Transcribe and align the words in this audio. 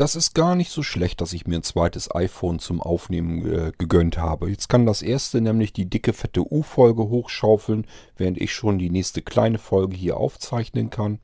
das 0.00 0.16
ist 0.16 0.34
gar 0.34 0.56
nicht 0.56 0.70
so 0.70 0.82
schlecht, 0.82 1.20
dass 1.20 1.34
ich 1.34 1.46
mir 1.46 1.56
ein 1.56 1.62
zweites 1.62 2.14
iPhone 2.14 2.58
zum 2.58 2.80
Aufnehmen 2.80 3.44
äh, 3.46 3.72
gegönnt 3.76 4.16
habe. 4.16 4.48
Jetzt 4.48 4.70
kann 4.70 4.86
das 4.86 5.02
erste 5.02 5.42
nämlich 5.42 5.74
die 5.74 5.90
dicke, 5.90 6.14
fette 6.14 6.40
U-Folge 6.50 7.02
hochschaufeln, 7.10 7.86
während 8.16 8.40
ich 8.40 8.54
schon 8.54 8.78
die 8.78 8.88
nächste 8.88 9.20
kleine 9.20 9.58
Folge 9.58 9.94
hier 9.94 10.16
aufzeichnen 10.16 10.88
kann. 10.88 11.18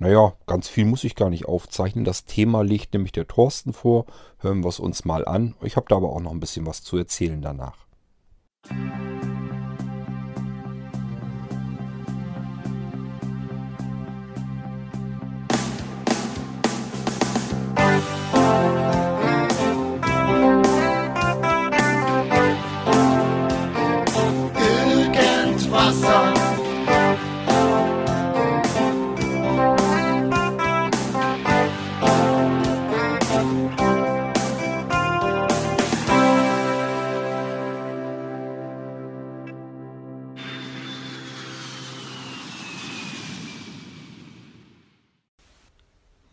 Naja, 0.00 0.32
ganz 0.46 0.68
viel 0.68 0.86
muss 0.86 1.04
ich 1.04 1.14
gar 1.14 1.30
nicht 1.30 1.46
aufzeichnen. 1.46 2.04
Das 2.04 2.24
Thema 2.24 2.62
legt 2.62 2.94
nämlich 2.94 3.12
der 3.12 3.28
Thorsten 3.28 3.72
vor. 3.72 4.06
Hören 4.38 4.64
wir 4.64 4.70
es 4.70 4.80
uns 4.80 5.04
mal 5.04 5.24
an. 5.24 5.54
Ich 5.62 5.76
habe 5.76 5.86
da 5.88 5.94
aber 5.94 6.10
auch 6.10 6.20
noch 6.20 6.32
ein 6.32 6.40
bisschen 6.40 6.66
was 6.66 6.82
zu 6.82 6.96
erzählen 6.96 7.40
danach. 7.40 7.86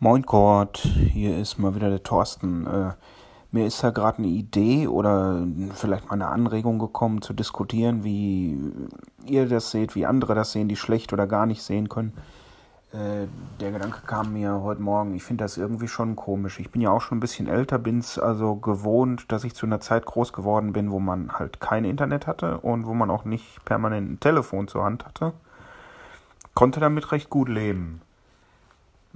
Moin 0.00 0.26
Kurt, 0.26 0.78
hier 0.78 1.38
ist 1.38 1.58
mal 1.58 1.76
wieder 1.76 1.88
der 1.88 2.02
Thorsten. 2.02 2.66
Äh, 2.66 2.92
mir 3.52 3.64
ist 3.64 3.82
da 3.82 3.90
gerade 3.90 4.18
eine 4.18 4.26
Idee 4.26 4.88
oder 4.88 5.46
vielleicht 5.72 6.06
mal 6.06 6.14
eine 6.14 6.26
Anregung 6.26 6.80
gekommen 6.80 7.22
zu 7.22 7.32
diskutieren, 7.32 8.02
wie 8.02 8.58
ihr 9.24 9.48
das 9.48 9.70
seht, 9.70 9.94
wie 9.94 10.04
andere 10.04 10.34
das 10.34 10.50
sehen, 10.50 10.68
die 10.68 10.76
schlecht 10.76 11.12
oder 11.12 11.28
gar 11.28 11.46
nicht 11.46 11.62
sehen 11.62 11.88
können. 11.88 12.12
Äh, 12.92 13.28
der 13.60 13.70
Gedanke 13.70 14.00
kam 14.04 14.32
mir 14.32 14.62
heute 14.62 14.82
Morgen, 14.82 15.14
ich 15.14 15.22
finde 15.22 15.44
das 15.44 15.56
irgendwie 15.56 15.88
schon 15.88 16.16
komisch. 16.16 16.58
Ich 16.58 16.72
bin 16.72 16.82
ja 16.82 16.90
auch 16.90 17.00
schon 17.00 17.18
ein 17.18 17.20
bisschen 17.20 17.46
älter, 17.46 17.78
bin 17.78 18.00
es 18.00 18.18
also 18.18 18.56
gewohnt, 18.56 19.30
dass 19.30 19.44
ich 19.44 19.54
zu 19.54 19.64
einer 19.64 19.80
Zeit 19.80 20.06
groß 20.06 20.32
geworden 20.32 20.72
bin, 20.72 20.90
wo 20.90 20.98
man 20.98 21.32
halt 21.38 21.60
kein 21.60 21.84
Internet 21.84 22.26
hatte 22.26 22.58
und 22.58 22.86
wo 22.86 22.94
man 22.94 23.10
auch 23.10 23.24
nicht 23.24 23.64
permanent 23.64 24.10
ein 24.10 24.20
Telefon 24.20 24.66
zur 24.66 24.82
Hand 24.82 25.06
hatte. 25.06 25.34
Konnte 26.54 26.80
damit 26.80 27.12
recht 27.12 27.30
gut 27.30 27.48
leben. 27.48 28.00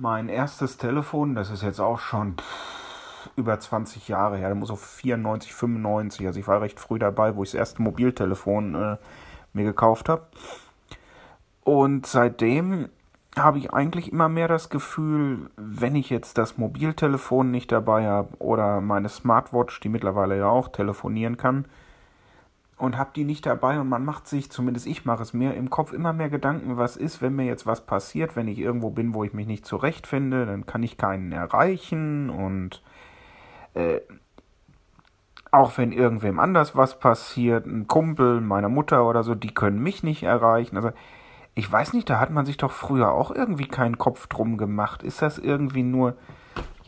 Mein 0.01 0.29
erstes 0.29 0.77
Telefon, 0.77 1.35
das 1.35 1.51
ist 1.51 1.65
jetzt 1.65 1.81
auch 1.81 1.99
schon 1.99 2.37
pff, 2.39 3.31
über 3.35 3.59
20 3.59 4.07
Jahre 4.07 4.37
her, 4.37 4.49
da 4.49 4.55
muss 4.55 4.71
auf 4.71 4.81
94, 4.81 5.53
95, 5.53 6.25
also 6.25 6.39
ich 6.39 6.47
war 6.47 6.61
recht 6.61 6.79
früh 6.79 7.01
dabei, 7.01 7.35
wo 7.35 7.43
ich 7.43 7.51
das 7.51 7.59
erste 7.59 7.83
Mobiltelefon 7.83 8.77
äh, 8.77 8.97
mir 9.55 9.65
gekauft 9.65 10.09
habe. 10.09 10.29
Und 11.65 12.07
seitdem 12.07 12.91
habe 13.37 13.59
ich 13.59 13.73
eigentlich 13.73 14.13
immer 14.13 14.29
mehr 14.29 14.47
das 14.47 14.69
Gefühl, 14.69 15.51
wenn 15.57 15.97
ich 15.97 16.11
jetzt 16.11 16.39
das 16.39 16.59
Mobiltelefon 16.59 17.51
nicht 17.51 17.73
dabei 17.73 18.07
habe 18.07 18.37
oder 18.39 18.81
meine 18.81 19.09
Smartwatch, 19.09 19.81
die 19.81 19.89
mittlerweile 19.89 20.39
ja 20.39 20.49
auch 20.49 20.69
telefonieren 20.69 21.37
kann, 21.37 21.65
und 22.79 22.97
habe 22.97 23.11
die 23.15 23.25
nicht 23.25 23.45
dabei 23.45 23.81
und 23.81 23.89
man 23.89 24.05
macht 24.05 24.27
sich, 24.27 24.51
zumindest 24.51 24.87
ich 24.87 25.05
mache 25.05 25.23
es 25.23 25.33
mir, 25.33 25.55
im 25.55 25.71
Kopf 25.71 25.93
immer 25.93 26.13
mehr 26.13 26.31
Gedanken, 26.31 26.77
was 26.77 26.97
ist, 26.97 27.21
wenn 27.21 27.35
mir 27.35 27.45
jetzt 27.45 27.67
was 27.67 27.85
passiert, 27.85 28.37
wenn 28.37 28.49
ich 28.49 28.59
irgendwo 28.59 28.91
bin, 28.91 29.15
wo 29.15 29.25
ich 29.25 29.33
mich 29.33 29.47
nicht 29.47 29.67
zurechtfinde, 29.67 30.47
dann 30.47 30.67
kann 30.67 30.83
ich 30.83 30.97
keinen 30.97 31.33
erreichen 31.33 32.31
und 32.31 32.83
äh, 33.75 34.01
auch 35.51 35.77
wenn 35.79 35.93
irgendwem 35.93 36.39
anders 36.39 36.77
was 36.77 36.99
passiert, 36.99 37.67
ein 37.67 37.89
Kumpel 37.89 38.41
meiner 38.41 38.69
Mutter 38.69 39.07
oder 39.07 39.23
so, 39.23 39.35
die 39.35 39.55
können 39.55 39.83
mich 39.83 40.03
nicht 40.03 40.23
erreichen. 40.23 40.77
Also 40.77 40.91
ich 41.55 41.71
weiß 41.71 41.95
nicht, 41.95 42.09
da 42.09 42.21
hat 42.21 42.31
man 42.31 42.47
sich 42.47 42.59
doch 42.59 42.71
früher 42.71 43.11
auch 43.13 43.31
irgendwie 43.31 43.67
keinen 43.67 43.99
Kopf 43.99 44.27
drum 44.29 44.59
gemacht. 44.59 45.03
Ist 45.03 45.23
das 45.23 45.39
irgendwie 45.39 45.83
nur 45.83 46.15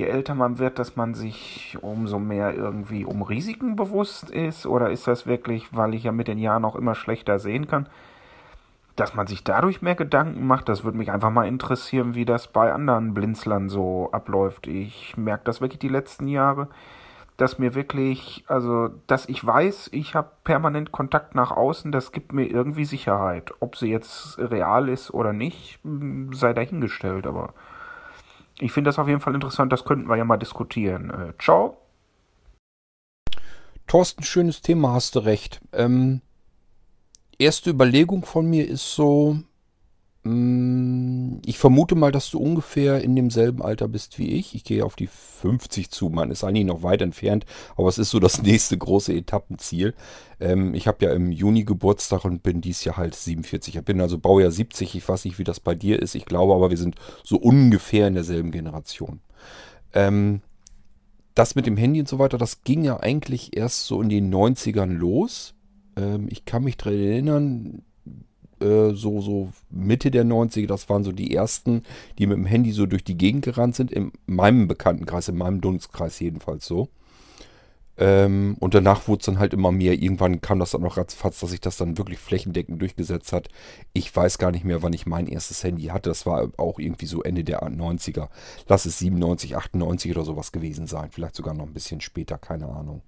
je 0.01 0.07
älter 0.07 0.35
man 0.35 0.59
wird, 0.59 0.79
dass 0.79 0.97
man 0.97 1.15
sich 1.15 1.77
umso 1.83 2.19
mehr 2.19 2.55
irgendwie 2.55 3.05
um 3.05 3.21
Risiken 3.21 3.77
bewusst 3.77 4.31
ist? 4.31 4.67
Oder 4.67 4.91
ist 4.91 5.07
das 5.07 5.27
wirklich, 5.27 5.77
weil 5.77 5.95
ich 5.95 6.05
ja 6.05 6.13
mit 6.13 6.27
den 6.27 6.39
Jahren 6.39 6.65
auch 6.65 6.75
immer 6.75 6.95
schlechter 6.95 7.39
sehen 7.39 7.69
kann, 7.69 7.87
dass 8.97 9.15
man 9.15 9.27
sich 9.27 9.45
dadurch 9.45 9.83
mehr 9.83 9.95
Gedanken 9.95 10.47
macht? 10.47 10.71
Das 10.71 10.85
würde 10.85 10.97
mich 10.97 11.13
einfach 11.13 11.31
mal 11.31 11.47
interessieren, 11.47 12.15
wie 12.15 12.25
das 12.25 12.49
bei 12.49 12.73
anderen 12.73 13.13
Blinzlern 13.13 13.69
so 13.69 14.09
abläuft. 14.11 14.67
Ich 14.67 15.19
merke 15.19 15.45
das 15.45 15.61
wirklich 15.61 15.81
die 15.81 15.89
letzten 15.89 16.29
Jahre, 16.29 16.69
dass 17.37 17.59
mir 17.59 17.75
wirklich, 17.75 18.45
also, 18.49 18.89
dass 19.07 19.29
ich 19.29 19.45
weiß, 19.45 19.91
ich 19.93 20.15
habe 20.15 20.31
permanent 20.45 20.93
Kontakt 20.93 21.35
nach 21.35 21.51
außen, 21.51 21.93
das 21.93 22.13
gibt 22.13 22.33
mir 22.33 22.47
irgendwie 22.47 22.87
Sicherheit. 22.87 23.53
Ob 23.61 23.77
sie 23.77 23.91
jetzt 23.91 24.39
real 24.39 24.89
ist 24.89 25.13
oder 25.13 25.35
nicht, 25.35 25.79
sei 26.33 26.55
dahingestellt, 26.55 27.27
aber 27.27 27.53
ich 28.61 28.73
finde 28.73 28.89
das 28.89 28.99
auf 28.99 29.09
jeden 29.09 29.21
Fall 29.21 29.35
interessant, 29.35 29.73
das 29.73 29.85
könnten 29.85 30.09
wir 30.09 30.17
ja 30.17 30.25
mal 30.25 30.37
diskutieren. 30.37 31.11
Äh, 31.11 31.33
ciao. 31.43 31.79
Thorsten, 33.87 34.23
schönes 34.23 34.63
Thema, 34.63 34.93
hast 34.93 35.17
du 35.17 35.21
recht. 35.21 35.61
Ähm, 35.73 36.21
erste 37.39 37.71
Überlegung 37.71 38.25
von 38.25 38.49
mir 38.49 38.69
ist 38.69 38.95
so, 38.95 39.39
ich 40.23 41.59
vermute 41.59 41.95
mal, 41.95 42.13
dass 42.13 42.31
du 42.31 42.39
ungefähr 42.39 43.01
in 43.03 43.17
demselben 43.17 43.63
Alter 43.63 43.89
bist 43.89 44.19
wie 44.19 44.29
ich. 44.29 44.55
Ich 44.55 44.65
gehe 44.65 44.85
auf 44.85 44.95
die 44.95 45.07
50 45.07 45.91
zu. 45.91 46.11
Man 46.11 46.31
ist 46.31 46.45
eigentlich 46.45 46.67
noch 46.67 46.83
weit 46.83 47.01
entfernt, 47.01 47.47
aber 47.75 47.89
es 47.89 47.97
ist 47.97 48.11
so 48.11 48.21
das 48.21 48.43
nächste 48.43 48.77
große 48.77 49.15
Etappenziel. 49.15 49.95
Ähm, 50.39 50.75
ich 50.75 50.87
habe 50.87 51.07
ja 51.07 51.13
im 51.15 51.33
Juni 51.33 51.65
Geburtstag 51.65 52.27
und 52.27 52.43
bin 52.43 52.61
dies 52.61 52.85
Jahr 52.85 52.99
halt 52.99 53.15
47. 53.15 53.77
Ich 53.77 53.83
bin 53.83 53.99
also 53.99 54.19
Baujahr 54.19 54.51
70. 54.51 54.95
Ich 54.95 55.09
weiß 55.09 55.25
nicht, 55.25 55.39
wie 55.39 55.45
das 55.45 55.59
bei 55.59 55.75
dir 55.75 56.03
ist. 56.03 56.15
Ich 56.15 56.27
glaube 56.27 56.55
aber, 56.55 56.69
wir 56.69 56.77
sind 56.77 56.97
so 57.25 57.39
ungefähr 57.39 58.07
in 58.07 58.15
derselben 58.15 58.51
Generation. 58.51 59.21
Ähm, 59.95 60.43
das 61.35 61.55
mit 61.55 61.65
dem 61.65 61.79
Handy 61.79 62.01
und 62.01 62.09
so 62.09 62.19
weiter, 62.19 62.37
das 62.37 62.63
ging 62.63 62.85
ja 62.85 63.01
eigentlich 63.01 63.57
erst 63.57 63.87
so 63.87 64.03
in 64.03 64.11
den 64.11 64.31
90ern 64.35 64.93
los. 64.93 65.55
Ähm, 65.97 66.29
ich 66.31 66.45
kann 66.45 66.65
mich 66.65 66.77
daran 66.77 66.99
erinnern, 66.99 67.83
äh, 68.61 68.95
so, 68.95 69.21
so 69.21 69.53
Mitte 69.71 70.11
der 70.11 70.25
90er, 70.25 70.67
das 70.67 70.89
waren 70.89 71.05
so 71.05 71.13
die 71.13 71.35
ersten, 71.35 71.83
die 72.19 72.27
mit 72.27 72.37
dem 72.37 72.47
Handy 72.47 72.73
so 72.73 72.87
durch 72.87 73.05
die 73.05 73.17
Gegend 73.17 73.45
gerannt 73.45 73.77
sind, 73.77 73.91
in 73.91 74.13
meinem 74.27 74.69
Bekanntenkreis, 74.69 75.29
in 75.29 75.37
meinem 75.37 75.61
Dunstkreis 75.61 76.19
jedenfalls 76.21 76.67
so. 76.67 76.89
Ähm, 78.01 78.57
und 78.61 78.73
danach 78.73 79.09
wurde 79.09 79.21
es 79.21 79.27
dann 79.27 79.39
halt 79.39 79.53
immer 79.53 79.73
mehr. 79.73 79.93
Irgendwann 79.93 80.41
kam 80.41 80.59
das 80.59 80.71
dann 80.71 80.81
noch 80.81 80.97
ratzfatz, 80.97 81.41
dass 81.41 81.51
sich 81.51 81.61
das 81.61 81.77
dann 81.77 81.99
wirklich 81.99 82.19
flächendeckend 82.19 82.81
durchgesetzt 82.81 83.33
hat. 83.33 83.49
Ich 83.93 84.15
weiß 84.15 84.39
gar 84.39 84.53
nicht 84.53 84.65
mehr, 84.65 84.83
wann 84.83 84.95
ich 84.95 85.05
mein 85.05 85.27
erstes 85.27 85.63
Handy 85.63 85.85
hatte. 85.85 86.09
Das 86.09 86.25
war 86.25 86.51
auch 86.57 86.79
irgendwie 86.79 87.05
so 87.05 87.23
Ende 87.23 87.45
der 87.45 87.63
90er. 87.63 88.29
Lass 88.67 88.87
es 88.87 88.99
97, 89.01 89.55
98 89.55 90.13
oder 90.13 90.25
sowas 90.25 90.51
gewesen 90.51 90.87
sein. 90.87 91.11
Vielleicht 91.11 91.37
sogar 91.37 91.53
noch 91.53 91.67
ein 91.67 91.75
bisschen 91.75 92.01
später, 92.01 92.39
keine 92.39 92.71
Ahnung. 92.71 93.03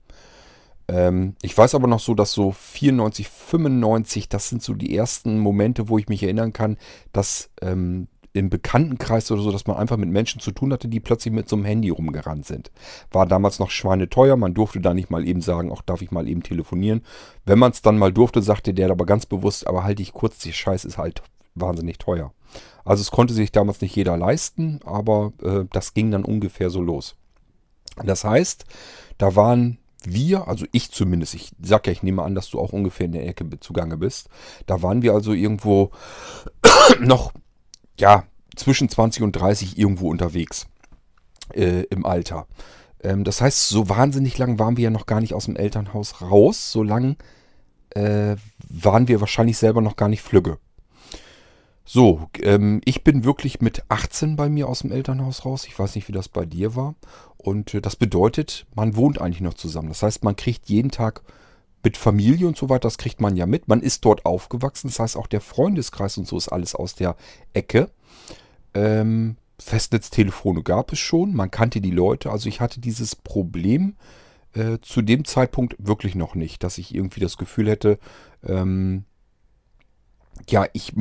Ähm, 0.93 1.37
ich 1.43 1.57
weiß 1.57 1.75
aber 1.75 1.89
noch 1.89 2.01
so, 2.01 2.15
dass 2.15 2.33
so 2.33 2.53
94, 2.53 3.29
95, 3.29 4.29
das 4.29 4.49
sind 4.49 4.63
so 4.63 4.75
die 4.75 4.95
ersten 4.95 5.39
Momente, 5.39 5.89
wo 5.89 5.99
ich 5.99 6.09
mich 6.09 6.23
erinnern 6.23 6.53
kann, 6.53 6.77
dass 7.13 7.51
ähm, 7.63 8.09
im 8.35 8.51
Bekanntenkreis 8.51 9.31
oder 9.31 9.43
so, 9.43 9.53
dass 9.53 9.67
man 9.67 9.77
einfach 9.77 9.97
mit 9.97 10.09
Menschen 10.09 10.41
zu 10.41 10.53
tun 10.53 10.73
hatte, 10.73 10.89
die 10.89 11.01
plötzlich 11.01 11.33
mit 11.33 11.49
so 11.49 11.57
einem 11.57 11.65
Handy 11.65 11.91
rumgerannt 11.91 12.47
sind. 12.47 12.71
War 13.11 13.27
damals 13.27 13.59
noch 13.59 13.71
schweineteuer, 13.71 14.37
man 14.37 14.55
durfte 14.55 14.81
da 14.81 14.95
nicht 14.95 15.11
mal 15.11 15.27
eben 15.27 15.43
sagen, 15.43 15.71
auch 15.71 15.83
darf 15.83 16.03
ich 16.03 16.11
mal 16.11 16.29
eben 16.29 16.43
telefonieren. 16.43 17.03
Wenn 17.45 17.59
man 17.59 17.73
es 17.73 17.83
dann 17.83 17.99
mal 17.99 18.13
durfte, 18.13 18.41
sagte 18.43 18.73
der 18.75 18.91
aber 18.91 19.07
ganz 19.07 19.27
bewusst, 19.27 19.67
aber 19.67 19.85
halte 19.85 20.03
ich 20.03 20.13
kurz, 20.13 20.39
die 20.39 20.53
Scheiß 20.53 20.85
ist 20.85 20.99
halt 20.99 21.23
wahnsinnig 21.55 21.99
teuer. 21.99 22.33
Also 22.85 23.03
es 23.03 23.11
konnte 23.11 23.35
sich 23.35 23.53
damals 23.53 23.81
nicht 23.81 23.95
jeder 23.95 24.17
leisten, 24.17 24.81
aber 24.85 25.33
äh, 25.43 25.65
das 25.71 25.95
ging 25.95 26.11
dann 26.11 26.25
ungefähr 26.25 26.71
so 26.71 26.81
los. 26.81 27.17
Das 28.03 28.25
heißt, 28.25 28.65
da 29.19 29.37
waren 29.37 29.79
wir, 30.07 30.49
also 30.49 30.67
ich 30.73 30.91
zumindest, 30.91 31.35
ich 31.35 31.53
sag 31.61 31.87
ja, 31.87 31.93
ich 31.93 32.03
nehme 32.03 32.23
an, 32.23 32.35
dass 32.35 32.51
du 32.51 32.61
auch 32.61 32.73
ungefähr 32.73 33.07
in 33.07 33.13
der 33.13 33.27
Ecke 33.27 33.49
zugange 33.61 33.97
bist. 33.97 34.29
Da 34.67 34.83
waren 34.83 35.03
wir 35.03 35.13
also 35.15 35.33
irgendwo 35.33 35.91
noch, 37.01 37.33
ja, 37.99 38.25
zwischen 38.57 38.89
20 38.89 39.23
und 39.23 39.33
30 39.33 39.79
irgendwo 39.79 40.11
unterwegs 40.11 40.67
äh, 41.55 41.83
im 41.85 42.05
Alter. 42.05 42.47
Ähm, 43.03 43.25
das 43.25 43.41
heißt, 43.41 43.69
so 43.69 43.89
wahnsinnig 43.89 44.39
lang 44.39 44.59
waren 44.59 44.77
wir 44.77 44.85
ja 44.85 44.91
noch 44.91 45.07
gar 45.07 45.21
nicht 45.21 45.35
aus 45.35 45.47
dem 45.47 45.57
Elternhaus 45.57 46.21
raus. 46.21 46.73
So 46.73 46.83
lang 46.83 47.17
äh, 47.91 48.37
waren 48.69 49.09
wir 49.09 49.21
wahrscheinlich 49.21 49.59
selber 49.59 49.81
noch 49.81 49.97
gar 49.97 50.09
nicht 50.09 50.23
flügge. 50.23 50.59
So, 51.85 52.29
ähm, 52.41 52.81
ich 52.85 53.03
bin 53.03 53.25
wirklich 53.25 53.61
mit 53.61 53.83
18 53.89 54.37
bei 54.37 54.49
mir 54.49 54.69
aus 54.69 54.81
dem 54.81 54.93
Elternhaus 54.93 55.45
raus. 55.45 55.67
Ich 55.67 55.79
weiß 55.79 55.95
nicht, 55.97 56.09
wie 56.09 56.13
das 56.13 56.29
bei 56.29 56.47
dir 56.47 56.77
war. 56.77 56.95
Und 57.37 57.75
äh, 57.75 57.81
das 57.81 57.97
bedeutet, 57.97 58.67
man 58.75 58.95
wohnt 58.97 59.21
eigentlich 59.21 59.41
noch 59.41 59.55
zusammen. 59.55 59.89
Das 59.89 60.03
heißt, 60.03 60.23
man 60.23 60.37
kriegt 60.37 60.69
jeden 60.69 60.91
Tag 60.91 61.23
mit 61.83 61.97
Familie 61.97 62.47
und 62.47 62.57
so 62.57 62.69
weiter, 62.69 62.87
das 62.87 62.99
kriegt 62.99 63.21
man 63.21 63.37
ja 63.37 63.47
mit. 63.47 63.67
Man 63.67 63.83
ist 63.83 64.05
dort 64.05 64.25
aufgewachsen. 64.25 64.89
Das 64.89 65.01
heißt, 65.01 65.17
auch 65.17 65.27
der 65.27 65.41
Freundeskreis 65.41 66.17
und 66.17 66.29
so 66.29 66.37
ist 66.37 66.49
alles 66.49 66.75
aus 66.77 66.95
der 66.95 67.17
Ecke. 67.53 67.91
Ähm, 68.75 69.37
Festnetztelefone 69.59 70.63
gab 70.63 70.93
es 70.93 70.99
schon, 70.99 71.35
man 71.35 71.51
kannte 71.51 71.81
die 71.81 71.91
Leute, 71.91 72.31
also 72.31 72.49
ich 72.49 72.61
hatte 72.61 72.81
dieses 72.81 73.15
Problem 73.15 73.97
äh, 74.55 74.79
zu 74.83 75.03
dem 75.03 75.25
Zeitpunkt 75.25 75.77
wirklich 75.79 76.15
noch 76.15 76.35
nicht, 76.35 76.63
dass 76.65 76.79
ich 76.79 76.95
irgendwie 76.95 77.21
das 77.21 77.37
Gefühl 77.37 77.69
hätte, 77.69 77.99
ähm, 78.45 79.05
ja, 80.49 80.67
ich 80.73 80.95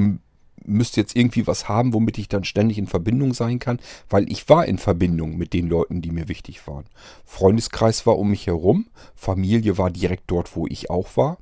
müsste 0.66 1.02
jetzt 1.02 1.16
irgendwie 1.16 1.48
was 1.48 1.68
haben, 1.68 1.94
womit 1.94 2.18
ich 2.18 2.30
dann 2.30 2.44
ständig 2.44 2.78
in 2.78 2.88
Verbindung 2.88 3.34
sein 3.34 3.60
kann, 3.60 3.80
weil 4.10 4.32
ich 4.32 4.50
war 4.50 4.66
in 4.66 4.78
Verbindung 4.78 5.38
mit 5.38 5.54
den 5.54 5.68
Leuten, 5.68 6.02
die 6.02 6.12
mir 6.12 6.28
wichtig 6.28 6.68
waren. 6.68 6.86
Freundeskreis 7.26 8.06
war 8.06 8.18
um 8.18 8.30
mich 8.30 8.48
herum, 8.48 8.88
Familie 9.16 9.78
war 9.78 9.90
direkt 9.90 10.24
dort, 10.28 10.56
wo 10.56 10.68
ich 10.68 10.90
auch 10.90 11.18
war. 11.18 11.38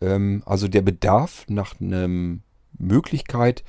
Ähm, 0.00 0.42
also 0.46 0.68
der 0.68 0.82
Bedarf 0.82 1.44
nach 1.48 1.80
einer 1.80 2.08
Möglichkeit, 2.78 3.64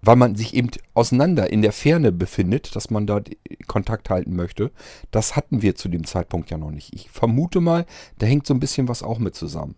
weil 0.00 0.16
man 0.16 0.36
sich 0.36 0.54
eben 0.54 0.70
auseinander 0.94 1.50
in 1.50 1.62
der 1.62 1.72
Ferne 1.72 2.12
befindet, 2.12 2.76
dass 2.76 2.90
man 2.90 3.06
da 3.06 3.20
Kontakt 3.66 4.10
halten 4.10 4.36
möchte, 4.36 4.70
das 5.10 5.34
hatten 5.34 5.62
wir 5.62 5.74
zu 5.74 5.88
dem 5.88 6.04
Zeitpunkt 6.04 6.50
ja 6.50 6.58
noch 6.58 6.70
nicht. 6.70 6.94
Ich 6.94 7.10
vermute 7.10 7.60
mal, 7.60 7.84
da 8.18 8.26
hängt 8.26 8.46
so 8.46 8.54
ein 8.54 8.60
bisschen 8.60 8.88
was 8.88 9.02
auch 9.02 9.18
mit 9.18 9.34
zusammen. 9.34 9.74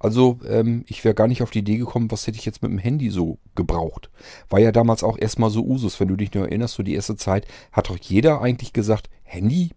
Also 0.00 0.38
ähm, 0.48 0.84
ich 0.88 1.04
wäre 1.04 1.14
gar 1.14 1.28
nicht 1.28 1.42
auf 1.42 1.50
die 1.50 1.60
Idee 1.60 1.76
gekommen, 1.76 2.10
was 2.10 2.26
hätte 2.26 2.38
ich 2.38 2.46
jetzt 2.46 2.62
mit 2.62 2.72
dem 2.72 2.78
Handy 2.78 3.10
so 3.10 3.38
gebraucht. 3.54 4.10
War 4.48 4.58
ja 4.58 4.72
damals 4.72 5.04
auch 5.04 5.18
erstmal 5.18 5.50
so 5.50 5.62
Usus, 5.62 6.00
wenn 6.00 6.08
du 6.08 6.16
dich 6.16 6.32
nur 6.32 6.46
erinnerst, 6.46 6.74
so 6.74 6.82
die 6.82 6.94
erste 6.94 7.16
Zeit 7.16 7.46
hat 7.70 7.90
doch 7.90 7.98
jeder 7.98 8.40
eigentlich 8.40 8.72
gesagt, 8.72 9.10
Handy? 9.22 9.70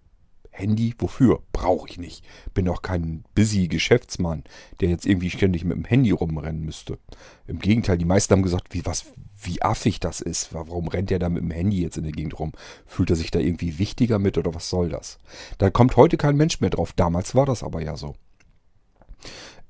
Handy, 0.50 0.94
wofür? 0.98 1.42
Brauche 1.52 1.90
ich 1.90 1.98
nicht. 1.98 2.24
Bin 2.54 2.66
doch 2.66 2.84
kein 2.84 3.26
busy 3.36 3.68
Geschäftsmann, 3.68 4.44
der 4.80 4.90
jetzt 4.90 5.06
irgendwie 5.06 5.32
ständig 5.32 5.66
mit 5.66 5.76
dem 5.76 5.84
Handy 5.84 6.12
rumrennen 6.12 6.64
müsste. 6.64 7.00
Im 7.48 7.60
Gegenteil, 7.60 7.98
die 7.98 8.06
meisten 8.06 8.34
haben 8.34 8.44
gesagt, 8.44 8.68
wie, 8.74 8.86
was, 8.86 9.08
wie 9.42 9.62
affig 9.62 10.00
das 10.00 10.22
ist. 10.22 10.54
Warum 10.54 10.88
rennt 10.88 11.10
der 11.10 11.20
da 11.20 11.28
mit 11.28 11.42
dem 11.42 11.52
Handy 11.52 11.82
jetzt 11.82 11.98
in 11.98 12.04
der 12.04 12.14
Gegend 12.14 12.40
rum? 12.40 12.54
Fühlt 12.86 13.10
er 13.10 13.16
sich 13.16 13.32
da 13.32 13.40
irgendwie 13.40 13.80
wichtiger 13.80 14.20
mit 14.20 14.38
oder 14.38 14.54
was 14.54 14.70
soll 14.70 14.90
das? 14.90 15.18
Da 15.58 15.70
kommt 15.72 15.98
heute 15.98 16.18
kein 16.18 16.38
Mensch 16.38 16.62
mehr 16.62 16.70
drauf. 16.70 16.94
Damals 16.94 17.34
war 17.34 17.48
das 17.48 17.64
aber 17.64 17.82
ja 17.82 17.98
so. 17.98 18.16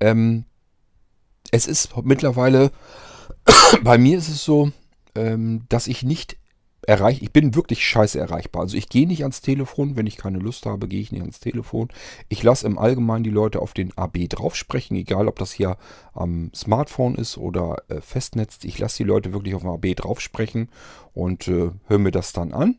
Ähm, 0.03 0.44
es 1.51 1.65
ist 1.65 1.95
mittlerweile, 2.03 2.71
bei 3.83 3.97
mir 3.97 4.17
ist 4.17 4.27
es 4.27 4.44
so, 4.44 4.71
ähm, 5.15 5.63
dass 5.69 5.88
ich 5.88 6.03
nicht 6.03 6.35
erreiche, 6.85 7.23
ich 7.23 7.31
bin 7.31 7.55
wirklich 7.55 7.88
scheiße 7.88 8.19
erreichbar. 8.19 8.63
Also 8.63 8.75
ich 8.75 8.89
gehe 8.89 9.07
nicht 9.07 9.21
ans 9.21 9.39
Telefon, 9.39 9.95
wenn 9.95 10.07
ich 10.07 10.17
keine 10.17 10.39
Lust 10.39 10.65
habe, 10.65 10.89
gehe 10.89 11.00
ich 11.00 11.13
nicht 11.13 11.21
ans 11.21 11.39
Telefon. 11.39 11.88
Ich 12.27 12.44
lasse 12.44 12.67
im 12.67 12.77
Allgemeinen 12.77 13.23
die 13.23 13.29
Leute 13.29 13.61
auf 13.61 13.73
den 13.73 13.97
AB 13.97 14.27
drauf 14.27 14.57
sprechen, 14.57 14.97
egal 14.97 15.29
ob 15.29 15.39
das 15.39 15.53
hier 15.53 15.77
am 16.13 16.51
Smartphone 16.53 17.15
ist 17.15 17.38
oder 17.38 17.77
äh, 17.88 18.01
Festnetz. 18.01 18.59
Ich 18.63 18.79
lasse 18.79 18.97
die 18.97 19.07
Leute 19.07 19.31
wirklich 19.31 19.55
auf 19.55 19.61
dem 19.61 19.71
AB 19.71 19.95
drauf 19.95 20.19
sprechen 20.19 20.67
und 21.13 21.47
äh, 21.47 21.71
höre 21.88 22.00
mir 22.00 22.11
das 22.11 22.33
dann 22.33 22.51
an. 22.51 22.75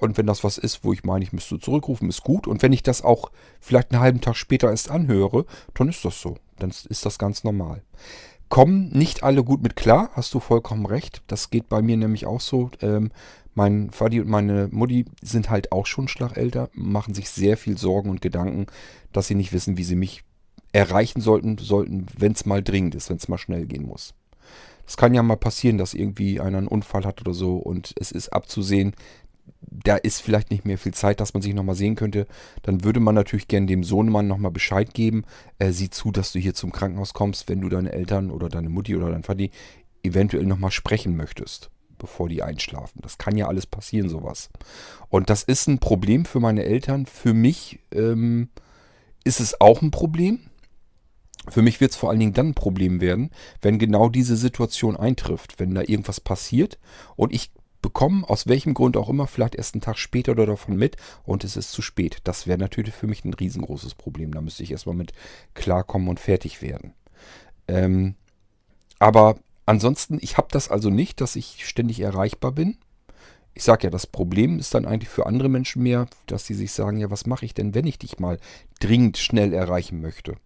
Und 0.00 0.16
wenn 0.16 0.26
das 0.26 0.44
was 0.44 0.58
ist, 0.58 0.84
wo 0.84 0.92
ich 0.92 1.04
meine, 1.04 1.24
ich 1.24 1.32
müsste 1.32 1.58
zurückrufen, 1.58 2.08
ist 2.08 2.22
gut. 2.22 2.46
Und 2.46 2.62
wenn 2.62 2.72
ich 2.72 2.82
das 2.82 3.02
auch 3.02 3.30
vielleicht 3.60 3.92
einen 3.92 4.00
halben 4.00 4.20
Tag 4.20 4.36
später 4.36 4.70
erst 4.70 4.90
anhöre, 4.90 5.44
dann 5.74 5.88
ist 5.88 6.04
das 6.04 6.20
so. 6.20 6.36
Dann 6.58 6.70
ist 6.70 7.04
das 7.04 7.18
ganz 7.18 7.44
normal. 7.44 7.82
Kommen 8.48 8.90
nicht 8.90 9.22
alle 9.22 9.44
gut 9.44 9.62
mit 9.62 9.76
klar, 9.76 10.10
hast 10.14 10.32
du 10.32 10.40
vollkommen 10.40 10.86
recht. 10.86 11.22
Das 11.26 11.50
geht 11.50 11.68
bei 11.68 11.82
mir 11.82 11.96
nämlich 11.96 12.26
auch 12.26 12.40
so. 12.40 12.70
Ähm, 12.80 13.10
mein 13.54 13.90
Vati 13.90 14.20
und 14.20 14.28
meine 14.28 14.68
Mutti 14.70 15.04
sind 15.20 15.50
halt 15.50 15.72
auch 15.72 15.84
schon 15.84 16.08
schlagälter, 16.08 16.70
machen 16.72 17.12
sich 17.12 17.28
sehr 17.28 17.56
viel 17.56 17.76
Sorgen 17.76 18.08
und 18.08 18.22
Gedanken, 18.22 18.66
dass 19.12 19.26
sie 19.26 19.34
nicht 19.34 19.52
wissen, 19.52 19.76
wie 19.76 19.84
sie 19.84 19.96
mich 19.96 20.22
erreichen 20.72 21.20
sollten, 21.20 21.58
sollten, 21.58 22.06
wenn 22.16 22.32
es 22.32 22.46
mal 22.46 22.62
dringend 22.62 22.94
ist, 22.94 23.10
wenn 23.10 23.16
es 23.16 23.28
mal 23.28 23.38
schnell 23.38 23.66
gehen 23.66 23.86
muss. 23.86 24.14
Es 24.86 24.96
kann 24.96 25.12
ja 25.12 25.22
mal 25.22 25.36
passieren, 25.36 25.76
dass 25.76 25.92
irgendwie 25.92 26.40
einer 26.40 26.58
einen 26.58 26.68
Unfall 26.68 27.04
hat 27.04 27.20
oder 27.20 27.34
so 27.34 27.56
und 27.56 27.94
es 27.98 28.12
ist 28.12 28.32
abzusehen, 28.32 28.94
da 29.70 29.96
ist 29.96 30.20
vielleicht 30.20 30.50
nicht 30.50 30.64
mehr 30.64 30.78
viel 30.78 30.94
Zeit, 30.94 31.20
dass 31.20 31.34
man 31.34 31.42
sich 31.42 31.54
nochmal 31.54 31.74
sehen 31.74 31.94
könnte, 31.94 32.26
dann 32.62 32.84
würde 32.84 33.00
man 33.00 33.14
natürlich 33.14 33.48
gerne 33.48 33.66
dem 33.66 33.84
Sohnemann 33.84 34.26
nochmal 34.26 34.50
Bescheid 34.50 34.94
geben. 34.94 35.24
Äh, 35.58 35.72
sieh 35.72 35.90
zu, 35.90 36.10
dass 36.10 36.32
du 36.32 36.38
hier 36.38 36.54
zum 36.54 36.72
Krankenhaus 36.72 37.14
kommst, 37.14 37.48
wenn 37.48 37.60
du 37.60 37.68
deine 37.68 37.92
Eltern 37.92 38.30
oder 38.30 38.48
deine 38.48 38.68
Mutti 38.68 38.96
oder 38.96 39.10
dein 39.10 39.24
Vati 39.24 39.50
eventuell 40.02 40.46
nochmal 40.46 40.70
sprechen 40.70 41.16
möchtest, 41.16 41.70
bevor 41.98 42.28
die 42.28 42.42
einschlafen. 42.42 43.00
Das 43.02 43.18
kann 43.18 43.36
ja 43.36 43.48
alles 43.48 43.66
passieren, 43.66 44.08
sowas. 44.08 44.50
Und 45.08 45.30
das 45.30 45.42
ist 45.42 45.66
ein 45.66 45.78
Problem 45.78 46.24
für 46.24 46.40
meine 46.40 46.64
Eltern. 46.64 47.06
Für 47.06 47.34
mich 47.34 47.80
ähm, 47.92 48.48
ist 49.24 49.40
es 49.40 49.60
auch 49.60 49.82
ein 49.82 49.90
Problem. 49.90 50.40
Für 51.48 51.62
mich 51.62 51.80
wird 51.80 51.92
es 51.92 51.96
vor 51.96 52.10
allen 52.10 52.20
Dingen 52.20 52.34
dann 52.34 52.48
ein 52.48 52.54
Problem 52.54 53.00
werden, 53.00 53.30
wenn 53.62 53.78
genau 53.78 54.08
diese 54.08 54.36
Situation 54.36 54.96
eintrifft, 54.96 55.58
wenn 55.58 55.74
da 55.74 55.80
irgendwas 55.80 56.20
passiert 56.20 56.78
und 57.16 57.32
ich 57.32 57.50
bekommen, 57.80 58.24
aus 58.24 58.46
welchem 58.46 58.74
Grund 58.74 58.96
auch 58.96 59.08
immer, 59.08 59.26
vielleicht 59.26 59.54
erst 59.54 59.74
einen 59.74 59.80
Tag 59.80 59.98
später 59.98 60.32
oder 60.32 60.46
davon 60.46 60.76
mit 60.76 60.96
und 61.24 61.44
es 61.44 61.56
ist 61.56 61.72
zu 61.72 61.82
spät. 61.82 62.18
Das 62.24 62.46
wäre 62.46 62.58
natürlich 62.58 62.94
für 62.94 63.06
mich 63.06 63.24
ein 63.24 63.34
riesengroßes 63.34 63.94
Problem. 63.94 64.32
Da 64.32 64.40
müsste 64.40 64.62
ich 64.62 64.72
erstmal 64.72 64.96
mit 64.96 65.12
klarkommen 65.54 66.08
und 66.08 66.20
fertig 66.20 66.60
werden. 66.62 66.94
Ähm, 67.68 68.14
aber 68.98 69.38
ansonsten, 69.66 70.18
ich 70.20 70.36
habe 70.38 70.48
das 70.50 70.70
also 70.70 70.90
nicht, 70.90 71.20
dass 71.20 71.36
ich 71.36 71.66
ständig 71.66 72.00
erreichbar 72.00 72.52
bin. 72.52 72.78
Ich 73.54 73.64
sage 73.64 73.84
ja, 73.84 73.90
das 73.90 74.06
Problem 74.06 74.58
ist 74.58 74.74
dann 74.74 74.86
eigentlich 74.86 75.08
für 75.08 75.26
andere 75.26 75.48
Menschen 75.48 75.82
mehr, 75.82 76.06
dass 76.26 76.46
sie 76.46 76.54
sich 76.54 76.72
sagen, 76.72 76.98
ja, 76.98 77.10
was 77.10 77.26
mache 77.26 77.44
ich 77.44 77.54
denn, 77.54 77.74
wenn 77.74 77.86
ich 77.86 77.98
dich 77.98 78.18
mal 78.18 78.38
dringend 78.80 79.18
schnell 79.18 79.52
erreichen 79.52 80.00
möchte? 80.00 80.36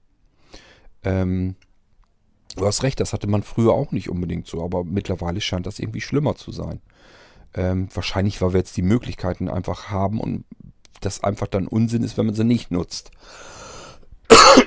Ähm, 1.04 1.56
du 2.56 2.66
hast 2.66 2.82
recht, 2.82 3.00
das 3.00 3.12
hatte 3.12 3.26
man 3.26 3.42
früher 3.42 3.72
auch 3.72 3.92
nicht 3.92 4.08
unbedingt 4.08 4.46
so, 4.46 4.62
aber 4.62 4.84
mittlerweile 4.84 5.40
scheint 5.40 5.66
das 5.66 5.78
irgendwie 5.78 6.00
schlimmer 6.00 6.36
zu 6.36 6.52
sein. 6.52 6.80
Ähm, 7.54 7.88
wahrscheinlich, 7.92 8.40
weil 8.40 8.52
wir 8.52 8.58
jetzt 8.58 8.76
die 8.76 8.82
Möglichkeiten 8.82 9.48
einfach 9.48 9.90
haben 9.90 10.20
und 10.20 10.44
das 11.00 11.22
einfach 11.22 11.46
dann 11.46 11.66
Unsinn 11.66 12.02
ist, 12.02 12.16
wenn 12.16 12.26
man 12.26 12.34
sie 12.34 12.44
nicht 12.44 12.70
nutzt. 12.70 13.10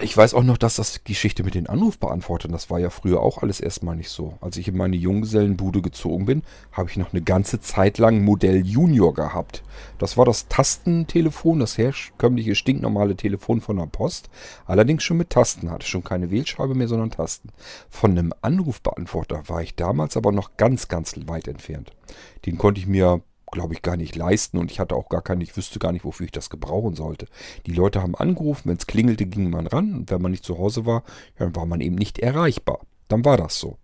Ich 0.01 0.15
weiß 0.15 0.33
auch 0.33 0.43
noch, 0.43 0.57
dass 0.57 0.75
das 0.75 1.03
Geschichte 1.03 1.43
mit 1.43 1.55
den 1.55 1.67
Anrufbeantwortern, 1.67 2.51
das 2.51 2.69
war 2.69 2.79
ja 2.79 2.89
früher 2.89 3.21
auch 3.21 3.39
alles 3.39 3.59
erstmal 3.59 3.95
nicht 3.95 4.09
so. 4.09 4.37
Als 4.41 4.57
ich 4.57 4.67
in 4.67 4.77
meine 4.77 4.95
Junggesellenbude 4.95 5.81
gezogen 5.81 6.25
bin, 6.25 6.43
habe 6.71 6.89
ich 6.89 6.97
noch 6.97 7.11
eine 7.11 7.21
ganze 7.21 7.59
Zeit 7.59 7.97
lang 7.97 8.23
Modell 8.23 8.65
Junior 8.65 9.13
gehabt. 9.13 9.63
Das 9.97 10.17
war 10.17 10.25
das 10.25 10.47
Tastentelefon, 10.47 11.59
das 11.59 11.77
herkömmliche 11.77 12.55
stinknormale 12.55 13.15
Telefon 13.15 13.61
von 13.61 13.77
der 13.77 13.87
Post. 13.87 14.29
Allerdings 14.65 15.03
schon 15.03 15.17
mit 15.17 15.29
Tasten, 15.29 15.71
hatte 15.71 15.87
schon 15.87 16.03
keine 16.03 16.31
Wählscheibe 16.31 16.75
mehr, 16.75 16.87
sondern 16.87 17.11
Tasten. 17.11 17.49
Von 17.89 18.11
einem 18.11 18.33
Anrufbeantworter 18.41 19.43
war 19.47 19.61
ich 19.61 19.75
damals 19.75 20.17
aber 20.17 20.31
noch 20.31 20.57
ganz, 20.57 20.87
ganz 20.87 21.15
weit 21.27 21.47
entfernt. 21.47 21.91
Den 22.45 22.57
konnte 22.57 22.79
ich 22.79 22.87
mir 22.87 23.21
glaube 23.51 23.73
ich, 23.73 23.81
gar 23.81 23.97
nicht 23.97 24.15
leisten 24.15 24.57
und 24.57 24.71
ich 24.71 24.79
hatte 24.79 24.95
auch 24.95 25.09
gar 25.09 25.21
keine, 25.21 25.43
ich 25.43 25.55
wüsste 25.55 25.79
gar 25.79 25.91
nicht, 25.91 26.05
wofür 26.05 26.25
ich 26.25 26.31
das 26.31 26.49
gebrauchen 26.49 26.95
sollte. 26.95 27.27
Die 27.65 27.73
Leute 27.73 28.01
haben 28.01 28.15
angerufen, 28.15 28.69
wenn 28.69 28.77
es 28.77 28.87
klingelte, 28.87 29.25
ging 29.25 29.49
man 29.49 29.67
ran 29.67 29.93
und 29.93 30.11
wenn 30.11 30.21
man 30.21 30.31
nicht 30.31 30.45
zu 30.45 30.57
Hause 30.57 30.85
war, 30.85 31.03
dann 31.37 31.55
war 31.55 31.65
man 31.65 31.81
eben 31.81 31.95
nicht 31.95 32.19
erreichbar. 32.19 32.79
Dann 33.07 33.23
war 33.23 33.37
das 33.37 33.59
so. 33.59 33.77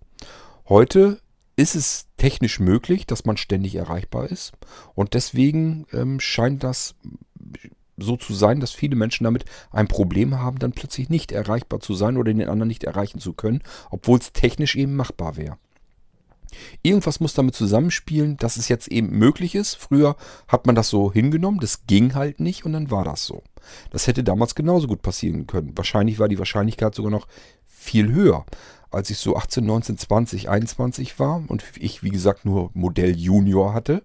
Heute 0.67 1.19
ist 1.55 1.75
es 1.75 2.07
technisch 2.17 2.59
möglich, 2.59 3.05
dass 3.05 3.25
man 3.25 3.37
ständig 3.37 3.75
erreichbar 3.75 4.29
ist 4.29 4.53
und 4.95 5.13
deswegen 5.13 5.85
ähm, 5.93 6.19
scheint 6.19 6.63
das 6.63 6.95
so 7.97 8.17
zu 8.17 8.33
sein, 8.33 8.59
dass 8.59 8.71
viele 8.71 8.95
Menschen 8.95 9.25
damit 9.25 9.45
ein 9.69 9.87
Problem 9.87 10.39
haben, 10.39 10.59
dann 10.59 10.71
plötzlich 10.71 11.09
nicht 11.09 11.31
erreichbar 11.31 11.79
zu 11.79 11.93
sein 11.93 12.17
oder 12.17 12.33
den 12.33 12.49
anderen 12.49 12.67
nicht 12.67 12.83
erreichen 12.83 13.19
zu 13.19 13.33
können, 13.33 13.61
obwohl 13.89 14.19
es 14.19 14.33
technisch 14.33 14.75
eben 14.75 14.95
machbar 14.95 15.37
wäre. 15.37 15.57
Irgendwas 16.81 17.19
muss 17.19 17.33
damit 17.33 17.55
zusammenspielen, 17.55 18.37
dass 18.37 18.57
es 18.57 18.67
jetzt 18.67 18.87
eben 18.87 19.09
möglich 19.17 19.55
ist. 19.55 19.75
Früher 19.75 20.15
hat 20.47 20.65
man 20.65 20.75
das 20.75 20.89
so 20.89 21.11
hingenommen, 21.11 21.59
das 21.59 21.85
ging 21.87 22.15
halt 22.15 22.39
nicht 22.39 22.65
und 22.65 22.73
dann 22.73 22.91
war 22.91 23.03
das 23.03 23.25
so. 23.25 23.43
Das 23.91 24.07
hätte 24.07 24.23
damals 24.23 24.55
genauso 24.55 24.87
gut 24.87 25.01
passieren 25.01 25.47
können. 25.47 25.77
Wahrscheinlich 25.77 26.19
war 26.19 26.27
die 26.27 26.39
Wahrscheinlichkeit 26.39 26.95
sogar 26.95 27.11
noch 27.11 27.27
viel 27.67 28.11
höher. 28.11 28.45
Als 28.89 29.09
ich 29.09 29.17
so 29.17 29.37
18, 29.37 29.65
19, 29.65 29.97
20, 29.97 30.49
21 30.49 31.17
war 31.17 31.43
und 31.47 31.63
ich, 31.79 32.03
wie 32.03 32.09
gesagt, 32.09 32.45
nur 32.45 32.71
Modell 32.73 33.17
Junior 33.17 33.73
hatte, 33.73 34.03